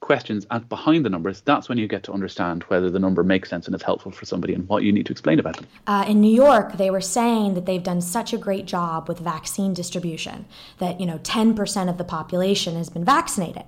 questions 0.03 0.47
at 0.51 0.69
behind 0.69 1.05
the 1.05 1.09
numbers, 1.09 1.41
that's 1.41 1.69
when 1.71 1.79
you 1.79 1.89
get 1.89 2.03
to 2.03 2.13
understand 2.13 2.65
whether 2.65 2.91
the 2.91 2.99
number 2.99 3.25
makes 3.25 3.49
sense 3.49 3.67
and 3.67 3.75
is 3.75 3.83
helpful 3.83 4.13
for 4.13 4.27
somebody 4.27 4.53
and 4.53 4.69
what 4.69 4.83
you 4.83 4.93
need 4.93 5.07
to 5.07 5.13
explain 5.13 5.39
about 5.39 5.57
them. 5.57 5.67
Uh, 5.87 6.05
in 6.07 6.21
New 6.21 6.35
York, 6.35 6.77
they 6.77 6.91
were 6.91 7.01
saying 7.01 7.55
that 7.55 7.65
they've 7.65 7.83
done 7.83 8.03
such 8.03 8.35
a 8.35 8.39
great 8.39 8.67
job 8.67 9.09
with 9.09 9.19
vaccine 9.19 9.73
distribution 9.73 10.45
that 10.79 11.01
you 11.01 11.07
know 11.07 11.19
10% 11.19 11.89
of 11.89 11.97
the 11.97 12.05
population 12.05 12.77
has 12.77 12.91
been 12.91 13.05
vaccinated. 13.05 13.65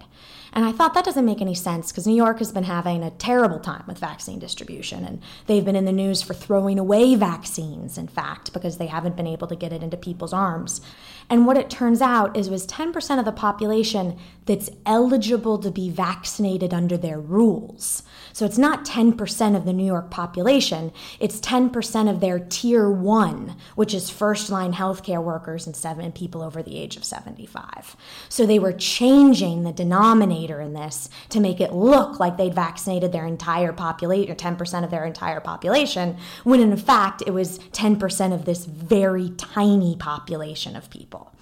And 0.54 0.64
I 0.64 0.70
thought 0.70 0.94
that 0.94 1.04
doesn't 1.04 1.24
make 1.24 1.40
any 1.40 1.54
sense 1.54 1.90
because 1.90 2.06
New 2.06 2.14
York 2.14 2.38
has 2.38 2.52
been 2.52 2.64
having 2.64 3.02
a 3.02 3.10
terrible 3.10 3.58
time 3.58 3.82
with 3.88 3.98
vaccine 3.98 4.38
distribution. 4.38 5.04
And 5.04 5.20
they've 5.46 5.64
been 5.64 5.74
in 5.74 5.84
the 5.84 5.92
news 5.92 6.22
for 6.22 6.32
throwing 6.32 6.78
away 6.78 7.16
vaccines, 7.16 7.98
in 7.98 8.06
fact, 8.06 8.52
because 8.52 8.78
they 8.78 8.86
haven't 8.86 9.16
been 9.16 9.26
able 9.26 9.48
to 9.48 9.56
get 9.56 9.72
it 9.72 9.82
into 9.82 9.96
people's 9.96 10.32
arms. 10.32 10.80
And 11.28 11.46
what 11.46 11.56
it 11.56 11.70
turns 11.70 12.00
out 12.00 12.36
is 12.36 12.50
was 12.50 12.66
10% 12.66 13.18
of 13.18 13.24
the 13.24 13.32
population 13.32 14.16
that's 14.46 14.70
eligible 14.84 15.58
to 15.58 15.70
be 15.70 15.88
vaccinated 15.88 16.74
under 16.74 16.96
their 16.96 17.18
rules. 17.18 18.02
So 18.32 18.44
it's 18.44 18.58
not 18.58 18.84
10% 18.84 19.56
of 19.56 19.64
the 19.64 19.72
New 19.72 19.86
York 19.86 20.10
population, 20.10 20.92
it's 21.18 21.40
10% 21.40 22.10
of 22.10 22.20
their 22.20 22.38
tier 22.38 22.90
one, 22.90 23.56
which 23.74 23.94
is 23.94 24.10
first 24.10 24.50
line 24.50 24.74
healthcare 24.74 25.22
workers 25.22 25.66
and 25.66 25.74
seven 25.74 26.12
people 26.12 26.42
over 26.42 26.62
the 26.62 26.78
age 26.78 26.96
of 26.96 27.04
75. 27.04 27.96
So 28.28 28.44
they 28.44 28.58
were 28.58 28.72
changing 28.72 29.62
the 29.62 29.72
denominator 29.72 30.43
in 30.60 30.72
this 30.72 31.08
to 31.30 31.40
make 31.40 31.60
it 31.60 31.72
look 31.72 32.20
like 32.20 32.36
they'd 32.36 32.54
vaccinated 32.54 33.12
their 33.12 33.26
entire 33.26 33.72
population, 33.72 34.32
or 34.32 34.34
10% 34.34 34.84
of 34.84 34.90
their 34.90 35.04
entire 35.04 35.40
population, 35.40 36.16
when 36.44 36.60
in 36.60 36.76
fact 36.76 37.22
it 37.26 37.32
was 37.32 37.58
10% 37.58 38.32
of 38.32 38.44
this 38.44 38.64
very 38.64 39.30
tiny 39.30 39.96
population 39.96 40.76
of 40.76 40.90
people. 40.90 41.32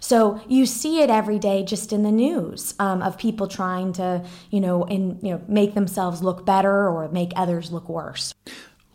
So 0.00 0.40
you 0.48 0.66
see 0.66 1.00
it 1.00 1.10
every 1.10 1.38
day 1.38 1.64
just 1.64 1.92
in 1.92 2.02
the 2.02 2.10
news 2.10 2.74
um, 2.80 3.02
of 3.02 3.16
people 3.16 3.46
trying 3.46 3.92
to, 3.94 4.24
you 4.50 4.60
know, 4.60 4.82
in, 4.84 5.18
you 5.22 5.34
know, 5.34 5.42
make 5.46 5.74
themselves 5.74 6.22
look 6.22 6.44
better 6.44 6.88
or 6.88 7.08
make 7.08 7.32
others 7.36 7.70
look 7.70 7.88
worse. 7.88 8.34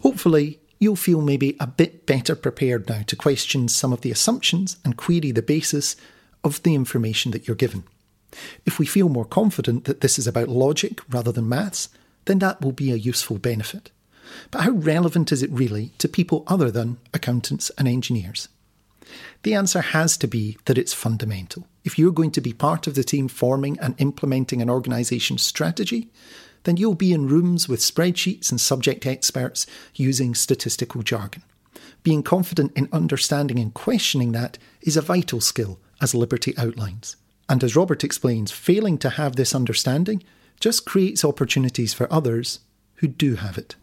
Hopefully, 0.02 0.60
you'll 0.80 0.98
feel 0.98 1.22
maybe 1.22 1.56
a 1.60 1.68
bit 1.68 2.06
better 2.06 2.36
prepared 2.36 2.90
now 2.90 3.04
to 3.04 3.16
question 3.16 3.70
some 3.70 3.94
of 3.94 4.02
the 4.02 4.12
assumptions 4.12 4.78
and 4.84 4.98
query 4.98 5.32
the 5.32 5.42
basis 5.42 5.96
of 6.44 6.62
the 6.64 6.76
information 6.76 7.32
that 7.32 7.48
you're 7.48 7.56
given. 7.56 7.84
If 8.66 8.80
we 8.80 8.86
feel 8.86 9.10
more 9.10 9.26
confident 9.26 9.86
that 9.86 10.02
this 10.02 10.20
is 10.20 10.28
about 10.28 10.50
logic 10.50 11.00
rather 11.10 11.32
than 11.32 11.50
maths, 11.50 11.90
then 12.26 12.40
that 12.40 12.62
will 12.62 12.74
be 12.74 12.92
a 12.92 12.96
useful 12.96 13.38
benefit. 13.38 13.92
But 14.52 14.62
how 14.62 14.72
relevant 14.72 15.32
is 15.32 15.42
it 15.42 15.52
really 15.52 15.94
to 16.00 16.10
people 16.10 16.44
other 16.48 16.70
than 16.70 16.98
accountants 17.14 17.70
and 17.78 17.88
engineers? 17.88 18.50
The 19.44 19.54
answer 19.54 19.80
has 19.80 20.18
to 20.18 20.28
be 20.28 20.58
that 20.66 20.78
it's 20.78 20.94
fundamental. 20.94 21.68
If 21.86 21.98
you're 21.98 22.12
going 22.12 22.32
to 22.32 22.42
be 22.42 22.52
part 22.52 22.88
of 22.88 22.96
the 22.96 23.04
team 23.04 23.30
forming 23.30 23.80
and 23.80 23.96
implementing 23.98 24.62
an 24.62 24.70
organisation's 24.70 25.42
strategy, 25.42 26.10
then 26.64 26.76
you'll 26.76 26.96
be 26.96 27.14
in 27.14 27.30
rooms 27.30 27.70
with 27.70 27.80
spreadsheets 27.80 28.52
and 28.52 28.60
subject 28.60 29.06
experts 29.06 29.66
using 29.96 30.36
statistical 30.36 31.02
jargon. 31.02 31.44
Being 32.04 32.24
confident 32.24 32.74
in 32.76 32.90
understanding 32.92 33.60
and 33.60 33.74
questioning 33.74 34.34
that 34.34 34.58
is 34.82 34.98
a 34.98 35.02
vital 35.02 35.40
skill, 35.40 35.80
as 36.02 36.14
Liberty 36.14 36.54
outlines. 36.58 37.16
And 37.50 37.64
as 37.64 37.76
Robert 37.76 38.04
explains, 38.04 38.52
failing 38.52 38.98
to 39.00 39.12
have 39.12 39.36
this 39.36 39.56
understanding 39.56 40.24
just 40.60 40.86
creates 40.86 41.24
opportunities 41.24 41.94
for 41.94 42.12
others 42.12 42.60
who 42.96 43.08
do 43.08 43.36
have 43.36 43.58
it. 43.58 43.76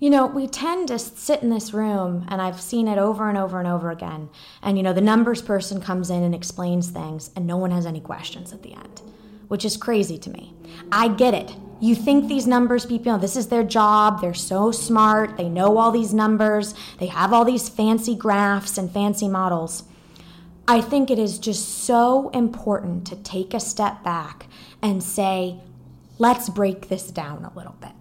You 0.00 0.10
know, 0.10 0.26
we 0.26 0.46
tend 0.46 0.88
to 0.88 0.98
sit 0.98 1.42
in 1.42 1.50
this 1.50 1.74
room, 1.74 2.24
and 2.28 2.40
I've 2.40 2.60
seen 2.60 2.86
it 2.86 2.98
over 2.98 3.28
and 3.28 3.36
over 3.36 3.58
and 3.58 3.66
over 3.66 3.90
again. 3.90 4.28
And, 4.62 4.76
you 4.76 4.84
know, 4.84 4.92
the 4.92 5.00
numbers 5.00 5.42
person 5.42 5.80
comes 5.80 6.08
in 6.08 6.22
and 6.22 6.34
explains 6.34 6.88
things, 6.90 7.30
and 7.34 7.46
no 7.46 7.56
one 7.56 7.72
has 7.72 7.84
any 7.84 8.00
questions 8.00 8.52
at 8.52 8.62
the 8.62 8.74
end, 8.74 9.02
which 9.48 9.64
is 9.64 9.76
crazy 9.76 10.16
to 10.18 10.30
me. 10.30 10.54
I 10.92 11.08
get 11.08 11.34
it. 11.34 11.52
You 11.80 11.96
think 11.96 12.28
these 12.28 12.46
numbers 12.46 12.86
people, 12.86 13.06
you 13.06 13.12
know, 13.12 13.18
this 13.18 13.36
is 13.36 13.48
their 13.48 13.64
job. 13.64 14.20
They're 14.20 14.34
so 14.34 14.70
smart. 14.70 15.36
They 15.36 15.48
know 15.48 15.78
all 15.78 15.90
these 15.90 16.14
numbers. 16.14 16.74
They 16.98 17.06
have 17.06 17.32
all 17.32 17.44
these 17.44 17.68
fancy 17.68 18.14
graphs 18.14 18.78
and 18.78 18.90
fancy 18.90 19.28
models. 19.28 19.82
I 20.68 20.80
think 20.80 21.10
it 21.10 21.18
is 21.18 21.38
just 21.38 21.84
so 21.84 22.28
important 22.28 23.06
to 23.08 23.16
take 23.16 23.54
a 23.54 23.60
step 23.60 24.04
back 24.04 24.46
and 24.80 25.02
say, 25.02 25.60
let's 26.18 26.48
break 26.48 26.88
this 26.88 27.10
down 27.10 27.44
a 27.44 27.56
little 27.56 27.76
bit 27.80 27.92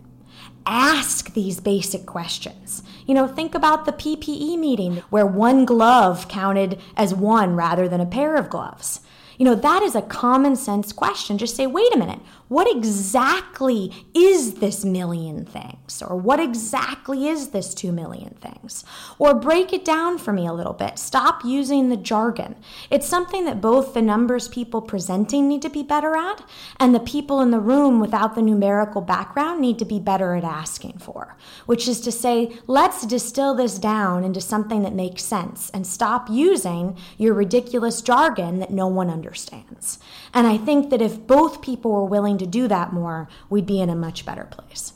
ask 0.67 1.33
these 1.33 1.59
basic 1.59 2.05
questions. 2.05 2.83
You 3.07 3.15
know, 3.15 3.27
think 3.27 3.55
about 3.55 3.85
the 3.85 3.93
PPE 3.93 4.59
meeting 4.59 4.97
where 5.09 5.25
one 5.25 5.65
glove 5.65 6.27
counted 6.27 6.79
as 6.95 7.15
one 7.15 7.55
rather 7.55 7.87
than 7.87 8.01
a 8.01 8.05
pair 8.05 8.35
of 8.35 8.49
gloves. 8.49 8.99
You 9.37 9.45
know, 9.45 9.55
that 9.55 9.81
is 9.81 9.95
a 9.95 10.01
common 10.01 10.55
sense 10.55 10.91
question. 10.91 11.37
Just 11.37 11.55
say, 11.55 11.67
wait 11.67 11.93
a 11.93 11.97
minute, 11.97 12.19
what 12.47 12.73
exactly 12.73 14.07
is 14.13 14.55
this 14.55 14.85
million 14.85 15.45
things? 15.45 16.01
Or 16.01 16.15
what 16.15 16.39
exactly 16.39 17.27
is 17.27 17.49
this 17.49 17.73
two 17.73 17.91
million 17.91 18.35
things? 18.41 18.85
Or 19.19 19.33
break 19.33 19.73
it 19.73 19.83
down 19.83 20.17
for 20.17 20.31
me 20.31 20.47
a 20.47 20.53
little 20.53 20.73
bit. 20.73 20.97
Stop 20.97 21.43
using 21.43 21.89
the 21.89 21.97
jargon. 21.97 22.55
It's 22.89 23.07
something 23.07 23.45
that 23.45 23.61
both 23.61 23.93
the 23.93 24.01
numbers 24.01 24.47
people 24.47 24.81
presenting 24.81 25.47
need 25.47 25.61
to 25.61 25.69
be 25.69 25.83
better 25.83 26.15
at, 26.15 26.43
and 26.79 26.95
the 26.95 26.99
people 26.99 27.41
in 27.41 27.51
the 27.51 27.59
room 27.59 27.99
without 27.99 28.35
the 28.35 28.41
numerical 28.41 29.01
background 29.01 29.61
need 29.61 29.79
to 29.79 29.85
be 29.85 29.99
better 29.99 30.35
at 30.35 30.43
asking 30.43 30.97
for, 30.99 31.35
which 31.65 31.87
is 31.87 31.99
to 32.01 32.11
say, 32.11 32.51
let's 32.67 33.05
distill 33.05 33.53
this 33.55 33.77
down 33.77 34.23
into 34.23 34.41
something 34.41 34.83
that 34.83 34.93
makes 34.93 35.23
sense 35.23 35.69
and 35.71 35.85
stop 35.85 36.29
using 36.29 36.97
your 37.17 37.33
ridiculous 37.33 38.01
jargon 38.01 38.59
that 38.59 38.71
no 38.71 38.87
one 38.87 39.09
understands. 39.09 39.99
And 40.33 40.47
I 40.47 40.57
think 40.57 40.89
that 40.89 41.01
if 41.01 41.25
both 41.25 41.61
people 41.61 41.91
were 41.91 42.05
willing 42.05 42.37
to 42.39 42.45
do 42.45 42.67
that 42.67 42.93
more, 42.93 43.27
we'd 43.49 43.65
be 43.65 43.79
in 43.79 43.89
a 43.89 43.95
much 43.95 44.25
better 44.25 44.45
place. 44.45 44.93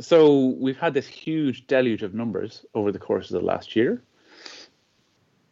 So 0.00 0.54
we've 0.60 0.76
had 0.76 0.94
this 0.94 1.06
huge 1.06 1.66
deluge 1.66 2.02
of 2.02 2.14
numbers 2.14 2.64
over 2.74 2.92
the 2.92 2.98
course 2.98 3.30
of 3.30 3.40
the 3.40 3.46
last 3.46 3.74
year, 3.74 4.02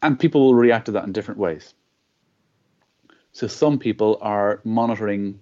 and 0.02 0.18
people 0.18 0.44
will 0.44 0.54
react 0.54 0.86
to 0.86 0.92
that 0.92 1.04
in 1.04 1.12
different 1.12 1.40
ways. 1.40 1.74
So 3.32 3.46
some 3.46 3.78
people 3.78 4.18
are 4.22 4.60
monitoring 4.64 5.40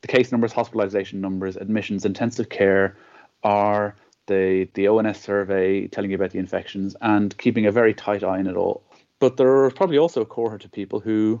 the 0.00 0.08
case 0.08 0.32
numbers, 0.32 0.52
hospitalization 0.52 1.20
numbers, 1.20 1.56
admissions, 1.56 2.04
intensive 2.04 2.48
care, 2.48 2.96
are 3.42 3.94
the 4.26 4.68
the 4.74 4.88
ONS 4.88 5.20
survey 5.20 5.86
telling 5.86 6.10
you 6.10 6.16
about 6.16 6.30
the 6.30 6.38
infections 6.38 6.96
and 7.00 7.36
keeping 7.38 7.66
a 7.66 7.72
very 7.72 7.94
tight 7.94 8.24
eye 8.24 8.38
on 8.38 8.46
it 8.46 8.56
all. 8.56 8.82
But 9.18 9.36
there 9.36 9.64
are 9.64 9.70
probably 9.70 9.98
also 9.98 10.22
a 10.22 10.26
cohort 10.26 10.64
of 10.64 10.72
people 10.72 11.00
who 11.00 11.40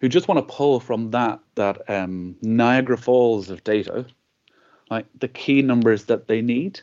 who 0.00 0.08
just 0.08 0.28
want 0.28 0.38
to 0.38 0.54
pull 0.54 0.80
from 0.80 1.10
that 1.10 1.40
that 1.54 1.88
um, 1.88 2.36
Niagara 2.42 2.96
Falls 2.96 3.50
of 3.50 3.64
data, 3.64 4.06
like 4.90 5.06
the 5.18 5.28
key 5.28 5.62
numbers 5.62 6.04
that 6.04 6.28
they 6.28 6.42
need. 6.42 6.80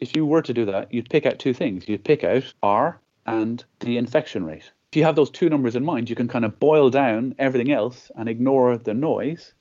If 0.00 0.16
you 0.16 0.26
were 0.26 0.42
to 0.42 0.54
do 0.54 0.64
that, 0.66 0.92
you'd 0.92 1.10
pick 1.10 1.26
out 1.26 1.38
two 1.38 1.54
things. 1.54 1.88
You'd 1.88 2.04
pick 2.04 2.24
out 2.24 2.52
R 2.62 2.98
and 3.26 3.64
the 3.80 3.98
infection 3.98 4.44
rate. 4.44 4.70
If 4.90 4.96
you 4.96 5.04
have 5.04 5.16
those 5.16 5.30
two 5.30 5.48
numbers 5.48 5.76
in 5.76 5.84
mind, 5.84 6.10
you 6.10 6.16
can 6.16 6.28
kind 6.28 6.44
of 6.44 6.58
boil 6.58 6.90
down 6.90 7.34
everything 7.38 7.72
else 7.72 8.10
and 8.16 8.28
ignore 8.28 8.76
the 8.76 8.94
noise, 8.94 9.54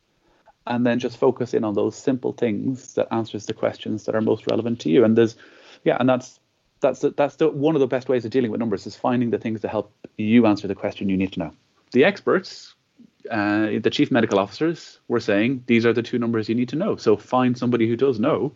and 0.67 0.85
then 0.85 0.99
just 0.99 1.17
focus 1.17 1.53
in 1.53 1.63
on 1.63 1.73
those 1.73 1.95
simple 1.95 2.33
things 2.33 2.95
that 2.95 3.07
answers 3.11 3.45
the 3.45 3.53
questions 3.53 4.05
that 4.05 4.15
are 4.15 4.21
most 4.21 4.49
relevant 4.49 4.79
to 4.81 4.89
you. 4.89 5.03
And 5.03 5.17
there's, 5.17 5.35
yeah, 5.83 5.97
and 5.99 6.09
that's 6.09 6.39
that's 6.81 6.99
the, 7.01 7.11
that's 7.11 7.35
the, 7.35 7.49
one 7.49 7.75
of 7.75 7.79
the 7.79 7.87
best 7.87 8.09
ways 8.09 8.25
of 8.25 8.31
dealing 8.31 8.51
with 8.51 8.59
numbers 8.59 8.87
is 8.87 8.95
finding 8.95 9.29
the 9.29 9.37
things 9.37 9.61
that 9.61 9.69
help 9.69 9.93
you 10.17 10.47
answer 10.47 10.67
the 10.67 10.75
question 10.75 11.09
you 11.09 11.17
need 11.17 11.31
to 11.33 11.39
know. 11.39 11.51
The 11.91 12.03
experts 12.03 12.73
uh, 13.29 13.79
the 13.81 13.89
chief 13.91 14.11
medical 14.11 14.39
officers 14.39 14.99
were 15.07 15.19
saying 15.19 15.63
these 15.67 15.85
are 15.85 15.93
the 15.93 16.01
two 16.01 16.17
numbers 16.17 16.49
you 16.49 16.55
need 16.55 16.69
to 16.69 16.75
know. 16.75 16.95
So 16.95 17.17
find 17.17 17.57
somebody 17.57 17.87
who 17.87 17.95
does 17.95 18.19
know 18.19 18.51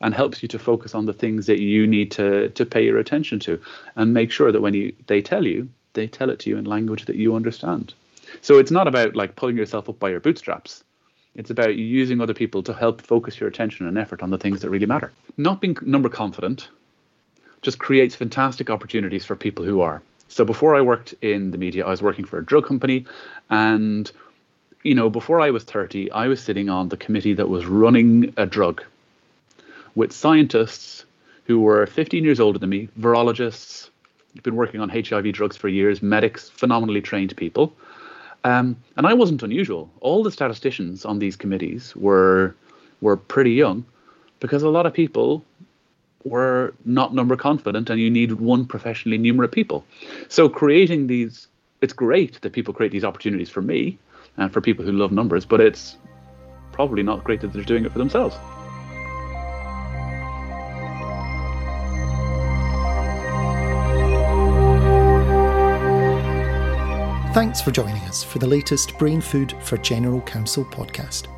and 0.00 0.14
helps 0.14 0.42
you 0.42 0.48
to 0.48 0.58
focus 0.58 0.94
on 0.94 1.06
the 1.06 1.12
things 1.12 1.46
that 1.46 1.60
you 1.60 1.86
need 1.86 2.10
to 2.12 2.48
to 2.50 2.66
pay 2.66 2.84
your 2.84 2.98
attention 2.98 3.38
to, 3.40 3.60
and 3.96 4.14
make 4.14 4.30
sure 4.30 4.52
that 4.52 4.60
when 4.60 4.74
you 4.74 4.94
they 5.06 5.22
tell 5.22 5.46
you, 5.46 5.68
they 5.92 6.06
tell 6.06 6.30
it 6.30 6.38
to 6.40 6.50
you 6.50 6.56
in 6.58 6.64
language 6.64 7.04
that 7.06 7.16
you 7.16 7.34
understand. 7.34 7.94
So 8.40 8.58
it's 8.58 8.70
not 8.70 8.88
about 8.88 9.16
like 9.16 9.36
pulling 9.36 9.56
yourself 9.56 9.88
up 9.88 9.98
by 9.98 10.10
your 10.10 10.20
bootstraps. 10.20 10.84
It's 11.34 11.50
about 11.50 11.76
using 11.76 12.20
other 12.20 12.34
people 12.34 12.62
to 12.64 12.74
help 12.74 13.02
focus 13.02 13.38
your 13.38 13.48
attention 13.48 13.86
and 13.86 13.96
effort 13.96 14.22
on 14.22 14.30
the 14.30 14.38
things 14.38 14.60
that 14.60 14.70
really 14.70 14.86
matter. 14.86 15.12
Not 15.36 15.60
being 15.60 15.76
number 15.82 16.08
confident 16.08 16.68
just 17.62 17.78
creates 17.78 18.14
fantastic 18.14 18.70
opportunities 18.70 19.24
for 19.24 19.36
people 19.36 19.64
who 19.64 19.80
are. 19.80 20.02
So 20.30 20.44
before 20.44 20.74
I 20.74 20.80
worked 20.80 21.12
in 21.20 21.50
the 21.50 21.58
media, 21.58 21.84
I 21.84 21.90
was 21.90 22.00
working 22.00 22.24
for 22.24 22.38
a 22.38 22.44
drug 22.44 22.66
company 22.66 23.04
and 23.50 24.10
you 24.82 24.94
know, 24.94 25.10
before 25.10 25.40
I 25.40 25.50
was 25.50 25.64
30, 25.64 26.10
I 26.10 26.26
was 26.28 26.40
sitting 26.42 26.70
on 26.70 26.88
the 26.88 26.96
committee 26.96 27.34
that 27.34 27.50
was 27.50 27.66
running 27.66 28.32
a 28.38 28.46
drug 28.46 28.82
with 29.94 30.12
scientists 30.12 31.04
who 31.44 31.60
were 31.60 31.86
15 31.86 32.24
years 32.24 32.40
older 32.40 32.58
than 32.58 32.70
me, 32.70 32.88
virologists, 32.98 33.90
been 34.42 34.56
working 34.56 34.80
on 34.80 34.88
HIV 34.88 35.32
drugs 35.32 35.56
for 35.56 35.68
years, 35.68 36.00
medics, 36.00 36.48
phenomenally 36.48 37.02
trained 37.02 37.36
people. 37.36 37.74
Um, 38.44 38.76
and 38.96 39.06
I 39.06 39.12
wasn't 39.12 39.42
unusual. 39.42 39.90
All 40.00 40.22
the 40.22 40.30
statisticians 40.30 41.04
on 41.04 41.18
these 41.18 41.36
committees 41.36 41.94
were 41.96 42.54
were 43.02 43.16
pretty 43.16 43.52
young, 43.52 43.84
because 44.40 44.62
a 44.62 44.68
lot 44.68 44.86
of 44.86 44.94
people 44.94 45.44
were 46.24 46.74
not 46.84 47.14
number 47.14 47.36
confident, 47.36 47.90
and 47.90 48.00
you 48.00 48.10
need 48.10 48.32
one 48.32 48.66
professionally 48.66 49.18
numerate 49.18 49.52
people. 49.52 49.84
So 50.28 50.48
creating 50.48 51.06
these, 51.06 51.48
it's 51.80 51.92
great 51.92 52.40
that 52.42 52.52
people 52.52 52.74
create 52.74 52.92
these 52.92 53.04
opportunities 53.04 53.48
for 53.48 53.62
me 53.62 53.98
and 54.36 54.52
for 54.52 54.60
people 54.60 54.84
who 54.84 54.92
love 54.92 55.12
numbers, 55.12 55.44
but 55.44 55.60
it's 55.60 55.96
probably 56.72 57.02
not 57.02 57.24
great 57.24 57.40
that 57.40 57.52
they're 57.52 57.64
doing 57.64 57.84
it 57.84 57.92
for 57.92 57.98
themselves. 57.98 58.36
Thanks 67.32 67.60
for 67.60 67.70
joining 67.70 68.02
us 68.02 68.24
for 68.24 68.40
the 68.40 68.46
latest 68.46 68.98
Brain 68.98 69.20
Food 69.20 69.54
for 69.62 69.76
General 69.76 70.20
Counsel 70.22 70.64
podcast. 70.64 71.28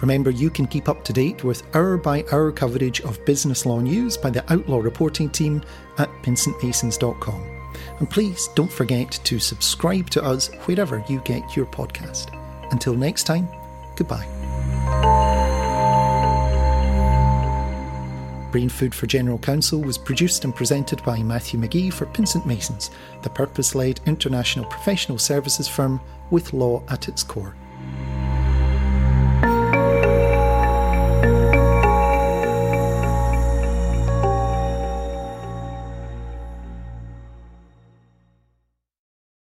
Remember, 0.00 0.30
you 0.30 0.50
can 0.50 0.66
keep 0.66 0.88
up 0.88 1.04
to 1.04 1.12
date 1.12 1.44
with 1.44 1.62
hour 1.76 1.96
by 1.96 2.24
hour 2.32 2.50
coverage 2.50 3.00
of 3.02 3.24
business 3.24 3.64
law 3.64 3.78
news 3.78 4.16
by 4.16 4.30
the 4.30 4.44
Outlaw 4.52 4.78
reporting 4.78 5.30
team 5.30 5.62
at 5.98 6.10
pinsentmasons.com. 6.24 7.72
And 8.00 8.10
please 8.10 8.48
don't 8.56 8.72
forget 8.72 9.12
to 9.12 9.38
subscribe 9.38 10.10
to 10.10 10.24
us 10.24 10.48
wherever 10.64 11.04
you 11.08 11.20
get 11.20 11.56
your 11.56 11.66
podcast. 11.66 12.32
Until 12.72 12.94
next 12.94 13.22
time, 13.22 13.48
goodbye. 13.94 14.55
Brain 18.56 18.70
Food 18.70 18.94
for 18.94 19.06
General 19.06 19.36
Counsel 19.36 19.82
was 19.82 19.98
produced 19.98 20.46
and 20.46 20.56
presented 20.56 21.04
by 21.04 21.22
Matthew 21.22 21.60
Magee 21.60 21.90
for 21.90 22.06
Pinsent 22.06 22.46
Masons, 22.46 22.90
the 23.20 23.28
purpose 23.28 23.74
led 23.74 24.00
international 24.06 24.64
professional 24.64 25.18
services 25.18 25.68
firm 25.68 26.00
with 26.30 26.54
law 26.54 26.82
at 26.88 27.06
its 27.06 27.22
core. 27.22 27.54